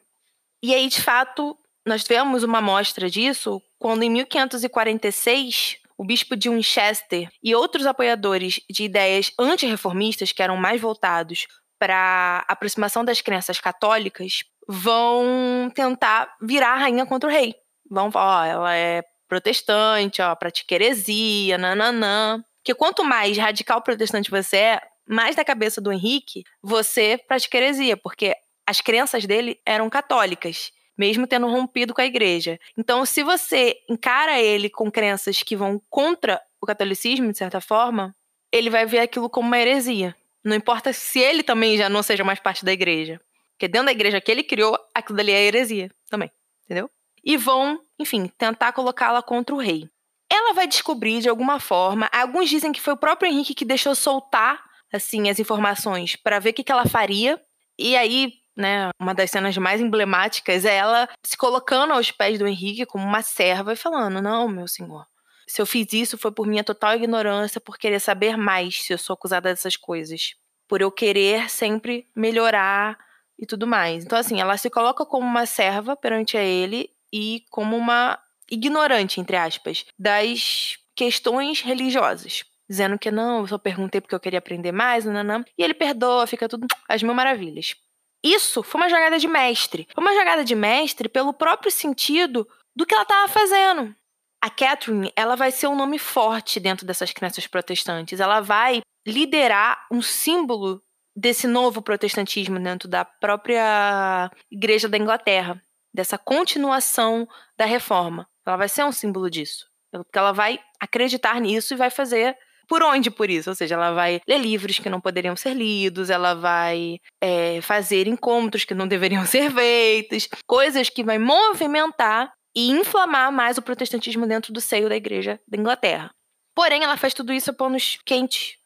[0.63, 6.49] E aí, de fato, nós tivemos uma amostra disso quando em 1546 o bispo de
[6.49, 11.47] Winchester e outros apoiadores de ideias antirreformistas, que eram mais voltados
[11.81, 17.57] para aproximação das crenças católicas vão tentar virar a rainha contra o rei.
[17.91, 22.45] Vão falar, ó, ela é protestante, ó, pratica heresia, nananã.
[22.59, 27.97] Porque quanto mais radical protestante você é, mais da cabeça do Henrique você pratica heresia,
[27.97, 32.61] porque as crenças dele eram católicas, mesmo tendo rompido com a igreja.
[32.77, 38.15] Então, se você encara ele com crenças que vão contra o catolicismo, de certa forma,
[38.53, 40.15] ele vai ver aquilo como uma heresia.
[40.45, 43.21] Não importa se ele também já não seja mais parte da igreja.
[43.53, 46.31] Porque dentro da igreja que ele criou, aquilo dali é heresia também.
[46.65, 46.91] Entendeu?
[47.23, 49.89] E vão, enfim, tentar colocá-la contra o rei.
[50.33, 52.09] Ela vai descobrir de alguma forma.
[52.13, 56.51] Alguns dizem que foi o próprio Henrique que deixou soltar, assim, as informações para ver
[56.51, 57.39] o que, que ela faria.
[57.79, 62.47] E aí, né, uma das cenas mais emblemáticas é ela se colocando aos pés do
[62.47, 65.05] Henrique como uma serva e falando: Não, meu senhor,
[65.51, 68.99] se eu fiz isso foi por minha total ignorância, por querer saber mais se eu
[68.99, 70.37] sou acusada dessas coisas.
[70.69, 72.97] Por eu querer sempre melhorar
[73.37, 74.05] e tudo mais.
[74.05, 78.17] Então, assim, ela se coloca como uma serva perante a ele e como uma
[78.49, 82.45] ignorante, entre aspas, das questões religiosas.
[82.69, 85.45] Dizendo que não, eu só perguntei porque eu queria aprender mais, nananã.
[85.59, 87.75] E ele perdoa, fica tudo às mil maravilhas.
[88.23, 89.89] Isso foi uma jogada de mestre.
[89.93, 93.97] Foi uma jogada de mestre pelo próprio sentido do que ela estava fazendo
[94.43, 98.21] a Catherine, ela vai ser um nome forte dentro dessas crenças protestantes.
[98.21, 100.83] Ela vai liderar um símbolo
[101.15, 105.61] desse novo protestantismo dentro da própria Igreja da Inglaterra,
[105.93, 108.27] dessa continuação da reforma.
[108.47, 109.69] Ela vai ser um símbolo disso.
[109.93, 112.37] Porque ela vai acreditar nisso e vai fazer
[112.71, 113.51] por onde por isso?
[113.51, 118.07] Ou seja, ela vai ler livros que não poderiam ser lidos, ela vai é, fazer
[118.07, 124.27] encontros que não deveriam ser feitos, coisas que vai movimentar e inflamar mais o protestantismo
[124.27, 126.11] dentro do seio da igreja da Inglaterra.
[126.55, 128.57] Porém, ela faz tudo isso a panos quentes.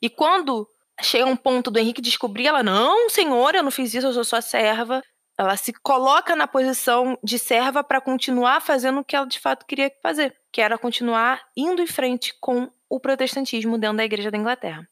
[0.00, 0.68] E quando
[1.02, 4.24] chega um ponto do Henrique descobrir, ela, não, senhor, eu não fiz isso, eu sou
[4.24, 5.02] só serva.
[5.38, 9.66] Ela se coloca na posição de serva para continuar fazendo o que ela de fato
[9.66, 14.38] queria fazer, que era continuar indo em frente com o protestantismo dentro da Igreja da
[14.38, 14.88] Inglaterra.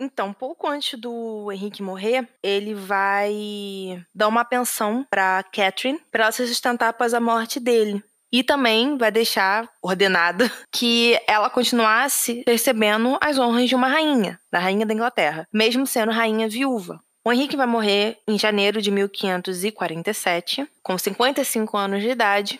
[0.00, 6.32] Então, pouco antes do Henrique morrer, ele vai dar uma pensão para Catherine para ela
[6.32, 8.02] se sustentar após a morte dele.
[8.32, 14.58] E também vai deixar ordenada que ela continuasse recebendo as honras de uma rainha, da
[14.58, 16.98] rainha da Inglaterra, mesmo sendo rainha viúva.
[17.22, 22.58] O Henrique vai morrer em janeiro de 1547, com 55 anos de idade.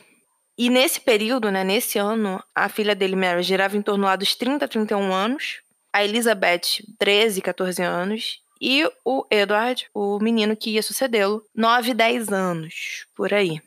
[0.58, 4.34] E nesse período, né, nesse ano, a filha dele, Mary, girava em torno lá dos
[4.34, 10.70] 30 a 31 anos, a Elizabeth, 13, 14 anos, e o Edward, o menino que
[10.70, 13.60] ia sucedê-lo, 9, 10 anos, por aí.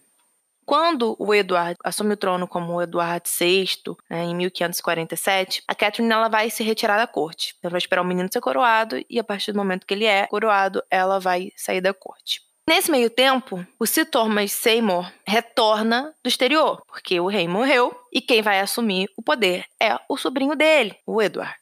[0.66, 3.68] Quando o Edward assume o trono como Eduardo VI,
[4.10, 7.56] né, em 1547, a Catherine ela vai se retirar da corte.
[7.62, 10.26] Ela vai esperar o menino ser coroado e a partir do momento que ele é
[10.28, 12.42] coroado, ela vai sair da corte.
[12.66, 18.22] Nesse meio tempo, o Sir Thomas Seymour retorna do exterior, porque o rei morreu e
[18.22, 21.60] quem vai assumir o poder é o sobrinho dele, o Edward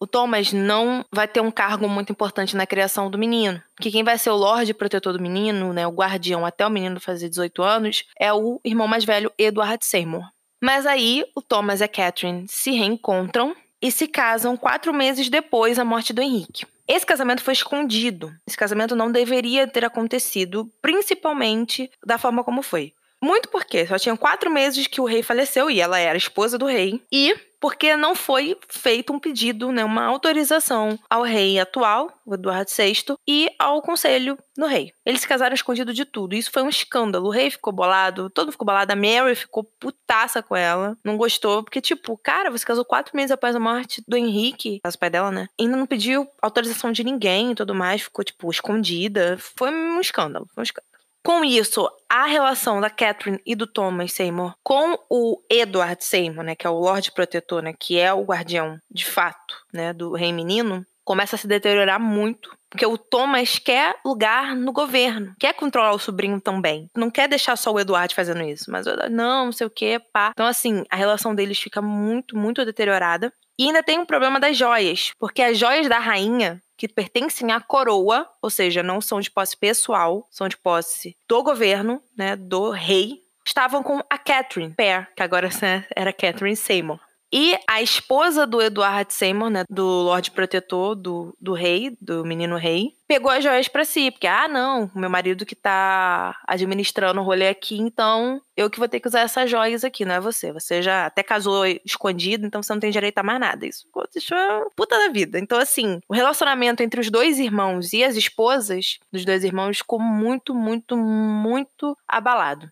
[0.00, 3.62] o Thomas não vai ter um cargo muito importante na criação do menino.
[3.80, 7.00] Que quem vai ser o Lorde Protetor do menino, né, o guardião até o menino
[7.00, 10.24] fazer 18 anos, é o irmão mais velho, Edward Seymour.
[10.62, 15.76] Mas aí o Thomas e a Catherine se reencontram e se casam quatro meses depois
[15.76, 16.66] da morte do Henrique.
[16.88, 18.32] Esse casamento foi escondido.
[18.46, 22.92] Esse casamento não deveria ter acontecido, principalmente da forma como foi.
[23.22, 26.66] Muito porque só tinha quatro meses que o rei faleceu e ela era esposa do
[26.66, 27.02] rei.
[27.10, 32.70] E porque não foi feito um pedido, né, uma autorização ao rei atual, o Eduardo
[32.70, 34.92] VI, e ao conselho do rei.
[35.04, 36.34] Eles se casaram escondido de tudo.
[36.34, 37.26] Isso foi um escândalo.
[37.26, 38.92] O rei ficou bolado, todo mundo ficou bolado.
[38.92, 40.96] A Mary ficou putaça com ela.
[41.04, 44.98] Não gostou, porque, tipo, cara, você casou quatro meses após a morte do Henrique, o
[44.98, 45.48] pai dela, né?
[45.60, 48.02] Ainda não pediu autorização de ninguém e tudo mais.
[48.02, 49.36] Ficou, tipo, escondida.
[49.56, 50.46] Foi um escândalo.
[50.54, 50.95] Foi um escândalo.
[51.26, 56.54] Com isso, a relação da Catherine e do Thomas Seymour com o Edward Seymour, né,
[56.54, 60.32] que é o Lorde Protetor, né, que é o guardião de fato, né, do rei
[60.32, 62.56] menino, começa a se deteriorar muito.
[62.70, 66.88] Porque o Thomas quer lugar no governo, quer controlar o sobrinho também.
[66.96, 70.30] Não quer deixar só o Eduardo fazendo isso, mas não, não sei o que, pá.
[70.30, 73.32] Então, assim, a relação deles fica muito, muito deteriorada.
[73.58, 77.60] E ainda tem um problema das joias, porque as joias da rainha que pertencem à
[77.60, 82.70] coroa, ou seja, não são de posse pessoal, são de posse do governo, né, do
[82.70, 85.48] rei, estavam com a Catherine Pear, que agora
[85.94, 87.00] era Catherine Seymour.
[87.38, 92.56] E a esposa do Edward Seymour, né, do Lorde Protetor do, do rei, do menino
[92.56, 97.22] rei, pegou as joias para si, porque, ah, não, meu marido que tá administrando o
[97.22, 100.50] rolê aqui, então eu que vou ter que usar essas joias aqui, não é você.
[100.50, 103.66] Você já até casou escondido, então você não tem direito a mais nada.
[103.66, 104.38] Isso deixou
[104.74, 105.38] puta da vida.
[105.38, 110.00] Então, assim, o relacionamento entre os dois irmãos e as esposas dos dois irmãos ficou
[110.00, 112.66] muito, muito, muito abalado.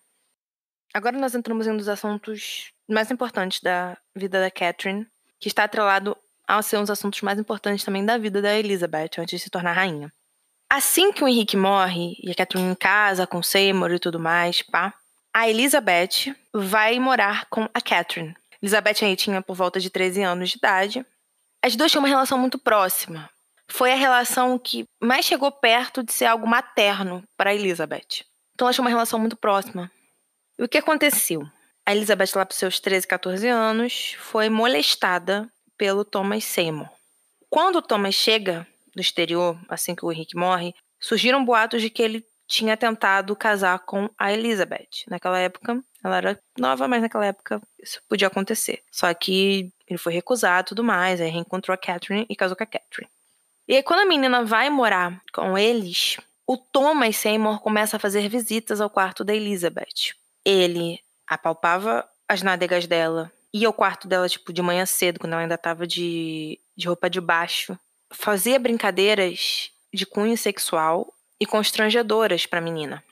[0.95, 5.07] Agora nós entramos em um dos assuntos mais importantes da vida da Catherine,
[5.41, 6.17] que está atrelado
[6.47, 9.51] a ser um dos assuntos mais importantes também da vida da Elizabeth, antes de se
[9.51, 10.13] tornar rainha.
[10.69, 14.93] Assim que o Henrique morre e a Catherine casa com Seymour e tudo mais, pá,
[15.33, 18.37] a Elizabeth vai morar com a Catherine.
[18.63, 21.07] Elizabeth aí tinha por volta de 13 anos de idade.
[21.63, 23.29] As duas tinham uma relação muito próxima.
[23.69, 28.25] Foi a relação que mais chegou perto de ser algo materno para Elizabeth.
[28.55, 29.91] Então elas tinham uma relação muito próxima.
[30.59, 31.47] E o que aconteceu?
[31.87, 36.89] A Elizabeth, lá para seus 13, 14 anos, foi molestada pelo Thomas Seymour.
[37.51, 42.03] Quando o Thomas chega do exterior, assim que o Henrique morre, surgiram boatos de que
[42.03, 45.05] ele tinha tentado casar com a Elizabeth.
[45.09, 48.83] Naquela época, ela era nova, mas naquela época isso podia acontecer.
[48.91, 52.63] Só que ele foi recusado e tudo mais, aí reencontrou a Catherine e casou com
[52.63, 53.11] a Catherine.
[53.69, 58.29] E aí, quando a menina vai morar com eles, o Thomas Seymour começa a fazer
[58.29, 60.15] visitas ao quarto da Elizabeth.
[60.45, 65.43] Ele apalpava as nádegas dela, ia ao quarto dela, tipo, de manhã cedo, quando ela
[65.43, 67.79] ainda tava de, de roupa de baixo.
[68.13, 73.03] Fazia brincadeiras de cunho sexual e constrangedoras para a menina.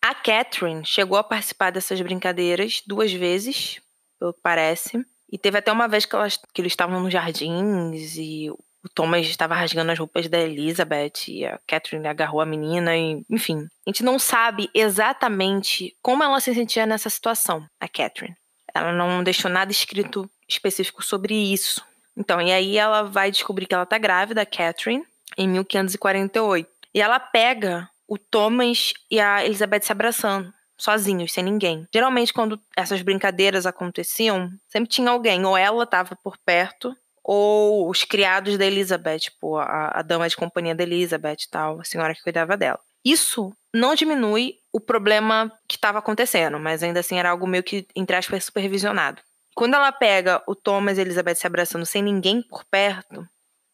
[0.00, 3.80] A Catherine chegou a participar dessas brincadeiras duas vezes,
[4.18, 5.04] pelo que parece.
[5.30, 8.50] E teve até uma vez que, elas, que eles estavam nos jardins e
[8.84, 13.24] o Thomas estava rasgando as roupas da Elizabeth e a Catherine agarrou a menina e,
[13.30, 13.66] enfim.
[13.86, 18.36] A gente não sabe exatamente como ela se sentia nessa situação, a Catherine.
[18.74, 21.84] Ela não deixou nada escrito específico sobre isso.
[22.16, 25.04] Então, e aí ela vai descobrir que ela tá grávida, a Catherine,
[25.36, 26.68] em 1548.
[26.94, 31.86] E ela pega o Thomas e a Elizabeth se abraçando, sozinhos, sem ninguém.
[31.92, 36.94] Geralmente, quando essas brincadeiras aconteciam, sempre tinha alguém, ou ela estava por perto,
[37.24, 41.84] ou os criados da Elizabeth, tipo, a, a dama de companhia da Elizabeth tal, a
[41.84, 42.78] senhora que cuidava dela.
[43.04, 47.86] Isso não diminui o problema que estava acontecendo, mas ainda assim era algo meio que,
[47.96, 49.20] entre aspas, supervisionado.
[49.54, 53.26] Quando ela pega o Thomas e a Elizabeth se abraçando sem ninguém por perto,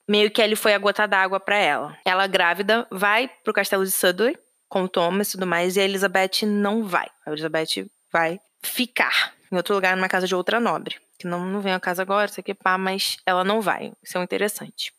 [0.09, 1.96] meio que ele foi a gota d'água para ela.
[2.05, 4.36] Ela grávida vai pro castelo de Sudley
[4.68, 7.07] com o Thomas e tudo mais, e a Elizabeth não vai.
[7.24, 10.96] A Elizabeth vai ficar em outro lugar, numa casa de outra nobre.
[11.18, 13.92] Que não, não vem a casa agora, isso aqui, pá, mas ela não vai.
[14.03, 14.92] Isso é interessante.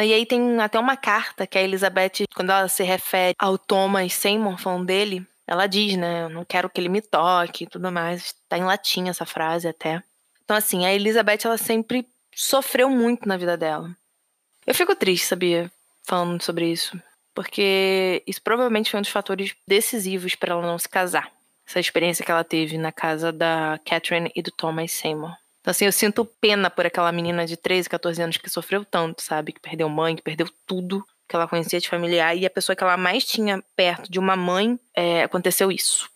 [0.00, 4.14] E aí tem até uma carta que a Elizabeth, quando ela se refere ao Thomas
[4.14, 6.24] Seymour, falando dele, ela diz, né?
[6.24, 8.34] Eu não quero que ele me toque e tudo mais.
[8.48, 10.02] Tá em latim essa frase até.
[10.44, 13.90] Então, assim, a Elizabeth, ela sempre sofreu muito na vida dela.
[14.64, 15.70] Eu fico triste, sabia?
[16.04, 17.00] Falando sobre isso.
[17.34, 21.32] Porque isso provavelmente foi um dos fatores decisivos para ela não se casar.
[21.68, 25.36] Essa experiência que ela teve na casa da Catherine e do Thomas Seymour.
[25.60, 29.20] Então, assim, eu sinto pena por aquela menina de 13, 14 anos que sofreu tanto,
[29.20, 29.52] sabe?
[29.52, 32.34] Que perdeu mãe, que perdeu tudo que ela conhecia de familiar.
[32.34, 36.08] E a pessoa que ela mais tinha perto de uma mãe, é, aconteceu isso.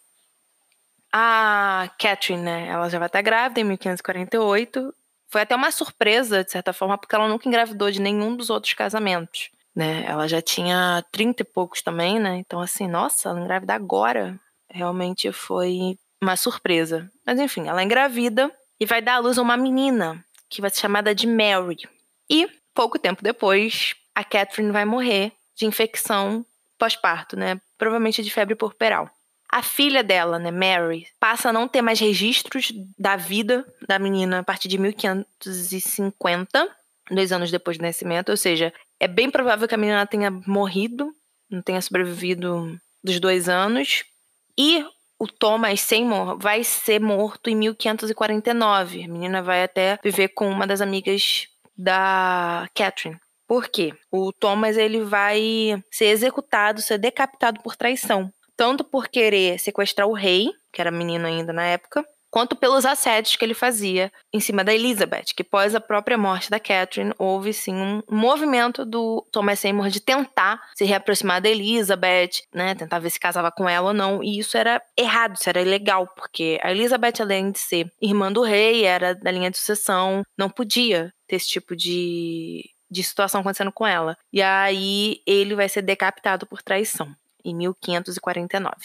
[1.13, 2.69] A Catherine, né?
[2.69, 4.95] Ela já vai estar grávida em 1548.
[5.29, 8.73] Foi até uma surpresa, de certa forma, porque ela nunca engravidou de nenhum dos outros
[8.73, 9.51] casamentos.
[9.77, 10.05] Né?
[10.07, 12.37] Ela já tinha 30 e poucos também, né?
[12.37, 14.41] Então, assim, nossa, ela engravida agora.
[14.73, 17.11] Realmente foi uma surpresa.
[17.27, 18.51] Mas enfim, ela engravida
[18.81, 21.89] e vai dar à luz a uma menina que vai ser chamada de Mary.
[22.29, 26.45] E pouco tempo depois, a Catherine vai morrer de infecção
[26.79, 27.61] pós-parto, né?
[27.79, 29.11] Provavelmente de febre puerperal.
[29.51, 34.39] A filha dela, né, Mary, passa a não ter mais registros da vida da menina
[34.39, 36.69] a partir de 1550,
[37.11, 41.15] dois anos depois do nascimento, ou seja, é bem provável que a menina tenha morrido,
[41.51, 44.05] não tenha sobrevivido dos dois anos.
[44.59, 44.85] E
[45.19, 49.05] o Thomas Seymour vai ser morto em 1549.
[49.05, 51.47] A menina vai até viver com uma das amigas
[51.77, 53.19] da Catherine.
[53.47, 53.93] Por quê?
[54.11, 58.33] O Thomas ele vai ser executado, ser decapitado por traição.
[58.57, 63.37] Tanto por querer sequestrar o rei, que era menino ainda na época, quanto pelos assédios
[63.37, 67.53] que ele fazia em cima da Elizabeth, que após a própria morte da Catherine, houve
[67.53, 73.11] sim um movimento do Thomas Seymour de tentar se reaproximar da Elizabeth, né, tentar ver
[73.11, 76.71] se casava com ela ou não, e isso era errado, isso era ilegal, porque a
[76.71, 81.37] Elizabeth, além de ser irmã do rei, era da linha de sucessão, não podia ter
[81.37, 84.19] esse tipo de de situação acontecendo com ela.
[84.31, 87.11] E aí ele vai ser decapitado por traição
[87.43, 88.77] em 1549.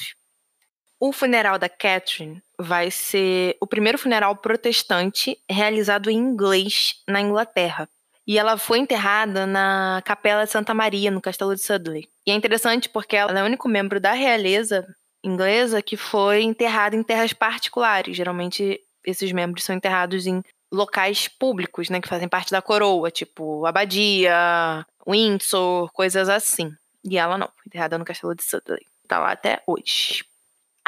[0.97, 7.87] O funeral da Catherine vai ser o primeiro funeral protestante realizado em inglês na Inglaterra.
[8.25, 12.09] E ela foi enterrada na Capela de Santa Maria, no Castelo de Sudley.
[12.25, 14.85] E é interessante porque ela é o único membro da realeza
[15.23, 18.17] inglesa que foi enterrada em terras particulares.
[18.17, 23.65] Geralmente, esses membros são enterrados em locais públicos, né, que fazem parte da coroa, tipo
[23.65, 26.73] Abadia, Windsor, coisas assim.
[27.05, 28.85] E ela não, foi enterrada no Castelo de Sudley.
[29.07, 30.25] Tá lá até hoje.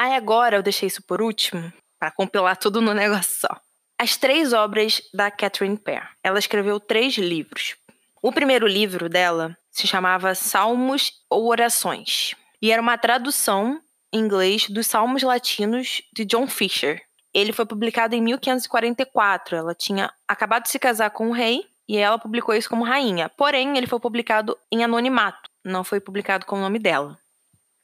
[0.00, 3.60] Aí agora eu deixei isso por último, para compilar tudo no negócio só.
[3.98, 6.12] As três obras da Catherine Parr.
[6.24, 7.76] Ela escreveu três livros.
[8.22, 12.34] O primeiro livro dela se chamava Salmos ou Orações.
[12.62, 13.78] E era uma tradução
[14.10, 17.02] em inglês dos Salmos Latinos de John Fisher.
[17.34, 19.54] Ele foi publicado em 1544.
[19.54, 23.28] Ela tinha acabado de se casar com o rei e ela publicou isso como rainha.
[23.28, 27.18] Porém, ele foi publicado em anonimato, não foi publicado com o nome dela.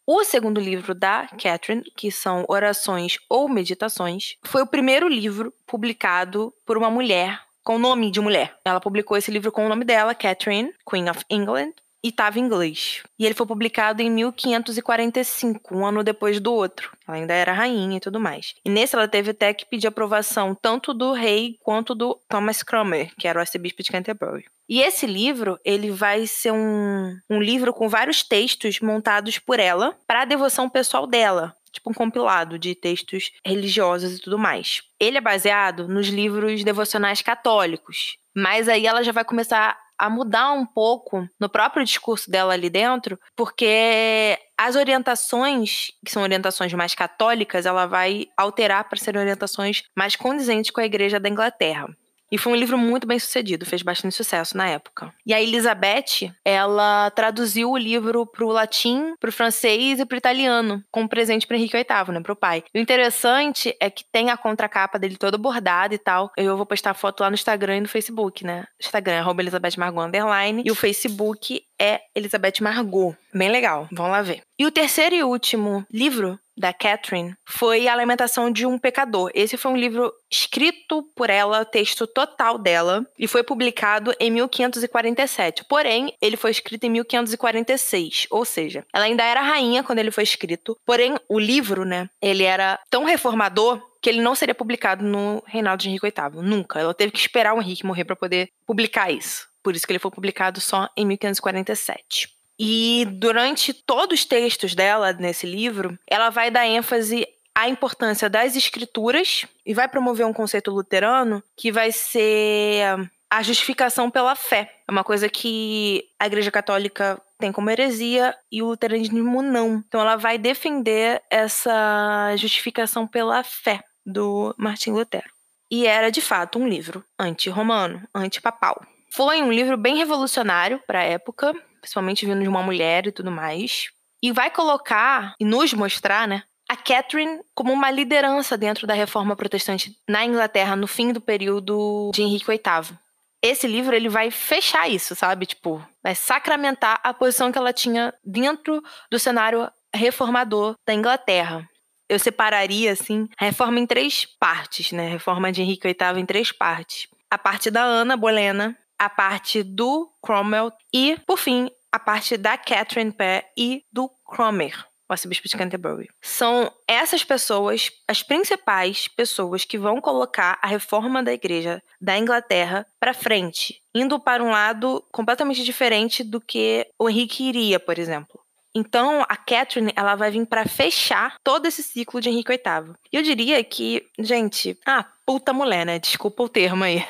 [0.09, 6.55] O segundo livro da Catherine, que são Orações ou Meditações, foi o primeiro livro publicado
[6.65, 8.57] por uma mulher com nome de mulher.
[8.65, 11.73] Ela publicou esse livro com o nome dela, Catherine, Queen of England,
[12.05, 13.03] e estava em inglês.
[13.19, 16.97] E ele foi publicado em 1545, um ano depois do outro.
[17.09, 18.55] Ela ainda era rainha e tudo mais.
[18.65, 23.13] E nesse ela teve até que pedir aprovação tanto do rei quanto do Thomas Cranmer,
[23.19, 24.45] que era o arcebispo de Canterbury.
[24.69, 29.97] E esse livro, ele vai ser um, um livro com vários textos montados por ela
[30.07, 34.83] para a devoção pessoal dela tipo um compilado de textos religiosos e tudo mais.
[34.99, 40.53] Ele é baseado nos livros devocionais católicos, mas aí ela já vai começar a mudar
[40.53, 46.95] um pouco no próprio discurso dela ali dentro, porque as orientações, que são orientações mais
[46.95, 51.89] católicas, ela vai alterar para serem orientações mais condizentes com a Igreja da Inglaterra.
[52.31, 55.13] E foi um livro muito bem sucedido, fez bastante sucesso na época.
[55.25, 61.09] E a Elizabeth, ela traduziu o livro pro latim, pro francês e pro italiano, como
[61.09, 62.65] presente para Henrique VIII, né, pro pai.
[62.75, 66.33] O interessante é que tem a contracapa dele toda bordada e tal.
[66.37, 68.67] Eu vou postar foto lá no Instagram e no Facebook, né?
[68.81, 70.63] Instagram, arroba Elizabeth Margot Underline.
[70.65, 73.17] E o Facebook é Elizabeth Margot.
[73.33, 74.41] Bem legal, vamos lá ver.
[74.59, 79.31] E o terceiro e último livro da Catherine foi A Lamentação de um Pecador.
[79.35, 85.65] Esse foi um livro escrito por ela, texto total dela, e foi publicado em 1547.
[85.65, 90.25] Porém, ele foi escrito em 1546, ou seja, ela ainda era rainha quando ele foi
[90.25, 90.77] escrito.
[90.87, 95.83] Porém, o livro, né, ele era tão reformador que ele não seria publicado no reinado
[95.83, 96.41] de Henrique VIII.
[96.41, 96.79] Nunca.
[96.79, 99.49] Ela teve que esperar o Henrique morrer para poder publicar isso.
[99.67, 102.29] Por isso que ele foi publicado só em 1547.
[102.57, 108.55] E durante todos os textos dela nesse livro, ela vai dar ênfase à importância das
[108.55, 114.73] escrituras e vai promover um conceito luterano que vai ser a justificação pela fé.
[114.87, 119.83] É uma coisa que a Igreja Católica tem como heresia e o luteranismo não.
[119.89, 125.29] Então ela vai defender essa justificação pela fé do Martim Lutero.
[125.69, 128.81] E era de fato um livro anti-romano, anti-papal.
[129.13, 133.31] Foi um livro bem revolucionário para a época, principalmente vindo de uma mulher e tudo
[133.31, 133.89] mais.
[134.23, 139.37] E vai colocar e nos mostrar, né, a Catherine como uma liderança dentro da reforma
[139.37, 142.99] protestante na Inglaterra no fim do período de Henrique VIII
[143.43, 145.47] esse livro ele vai fechar isso, sabe?
[145.47, 151.69] Tipo, vai sacramentar a posição que ela tinha dentro do cenário reformador da Inglaterra.
[152.09, 155.07] Eu separaria assim a reforma em três partes, né?
[155.07, 157.09] A reforma de Henrique VIII em três partes.
[157.31, 162.57] A parte da Ana Bolena, a parte do Cromwell e, por fim, a parte da
[162.57, 166.09] Catherine Parr e do Cromer o arcebispo de Canterbury.
[166.21, 172.87] São essas pessoas as principais pessoas que vão colocar a reforma da igreja da Inglaterra
[172.99, 178.41] para frente, indo para um lado completamente diferente do que o Henrique iria, por exemplo.
[178.75, 182.95] Então, a Catherine, ela vai vir para fechar todo esse ciclo de Henrique VIII.
[183.11, 185.99] E eu diria que, gente, ah, puta mulher, né?
[185.99, 187.03] Desculpa o termo aí.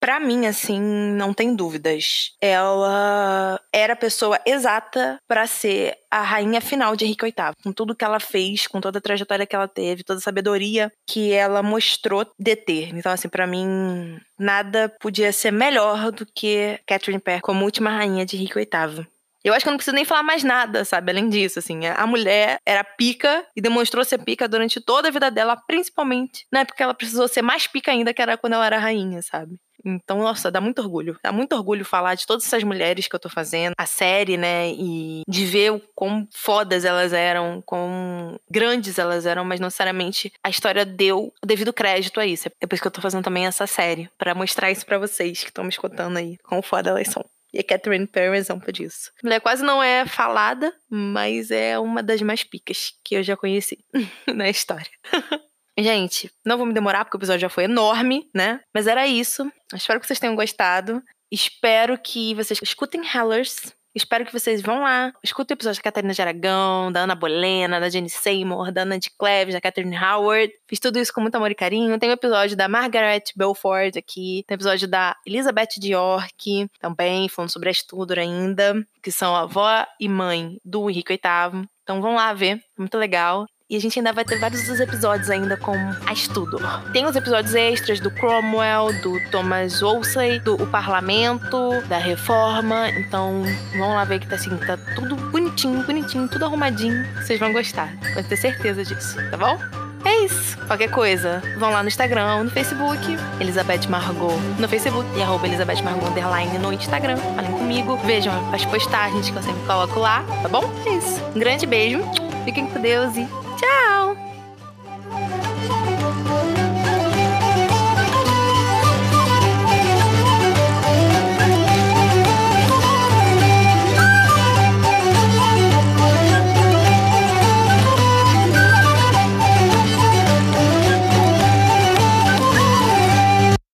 [0.00, 2.32] Para mim, assim, não tem dúvidas.
[2.40, 7.94] Ela era a pessoa exata para ser a rainha final de Henrique VIII, com tudo
[7.94, 11.62] que ela fez, com toda a trajetória que ela teve, toda a sabedoria que ela
[11.62, 12.94] mostrou deter.
[12.94, 18.24] Então, assim, para mim, nada podia ser melhor do que Catherine Parr como última rainha
[18.24, 19.06] de Henrique VIII.
[19.42, 21.12] Eu acho que eu não preciso nem falar mais nada, sabe?
[21.12, 25.30] Além disso, assim, a mulher era pica e demonstrou ser pica durante toda a vida
[25.30, 28.66] dela, principalmente na época que ela precisou ser mais pica ainda, que era quando ela
[28.66, 29.56] era rainha, sabe?
[29.84, 31.18] Então, nossa, dá muito orgulho.
[31.22, 34.70] Dá muito orgulho falar de todas essas mulheres que eu tô fazendo, a série, né?
[34.72, 40.32] E de ver o quão fodas elas eram, quão grandes elas eram, mas não necessariamente
[40.42, 42.48] a história deu o devido crédito a isso.
[42.60, 45.42] É por isso que eu tô fazendo também essa série, para mostrar isso para vocês
[45.42, 47.24] que estão me escutando aí, quão foda elas são.
[47.52, 49.10] E a Catherine Perry é exemplo disso.
[49.22, 53.36] A mulher quase não é falada, mas é uma das mais picas que eu já
[53.36, 53.84] conheci
[54.32, 54.90] na história.
[55.78, 58.60] Gente, não vou me demorar porque o episódio já foi enorme, né?
[58.74, 59.50] Mas era isso.
[59.74, 61.02] Espero que vocês tenham gostado.
[61.30, 63.72] Espero que vocês escutem Hellers.
[63.92, 67.80] Espero que vocês vão lá, escutem o episódio da Catarina de Aragão, da Ana Bolena,
[67.80, 70.52] da Jenny Seymour, da Ana de Cleves, da Catherine Howard.
[70.68, 71.98] Fiz tudo isso com muito amor e carinho.
[71.98, 77.28] Tem o episódio da Margaret Belford aqui, tem o episódio da Elizabeth de York, também
[77.28, 81.68] falando sobre a Tudor ainda, que são avó e mãe do Henrique VIII.
[81.82, 83.44] Então vão lá ver, muito legal.
[83.70, 85.72] E a gente ainda vai ter vários dos episódios ainda com
[86.04, 86.58] a estudo.
[86.92, 92.90] Tem os episódios extras do Cromwell, do Thomas Wolsey, do O Parlamento, da Reforma.
[92.90, 93.44] Então,
[93.78, 97.06] vamos lá ver que tá assim, tá tudo bonitinho, bonitinho, tudo arrumadinho.
[97.22, 97.96] Vocês vão gostar.
[98.12, 99.56] Pode ter certeza disso, tá bom?
[100.04, 100.58] É isso.
[100.66, 103.00] Qualquer coisa, vão lá no Instagram, no Facebook,
[103.38, 107.18] Elizabeth Margot no Facebook e arroba Elizabeth Margot underline no Instagram.
[107.18, 110.64] Falem comigo, vejam as postagens que eu sempre coloco lá, tá bom?
[110.86, 111.22] É isso.
[111.36, 112.00] Um grande beijo,
[112.44, 113.28] fiquem com Deus e
[113.60, 114.16] Tchau!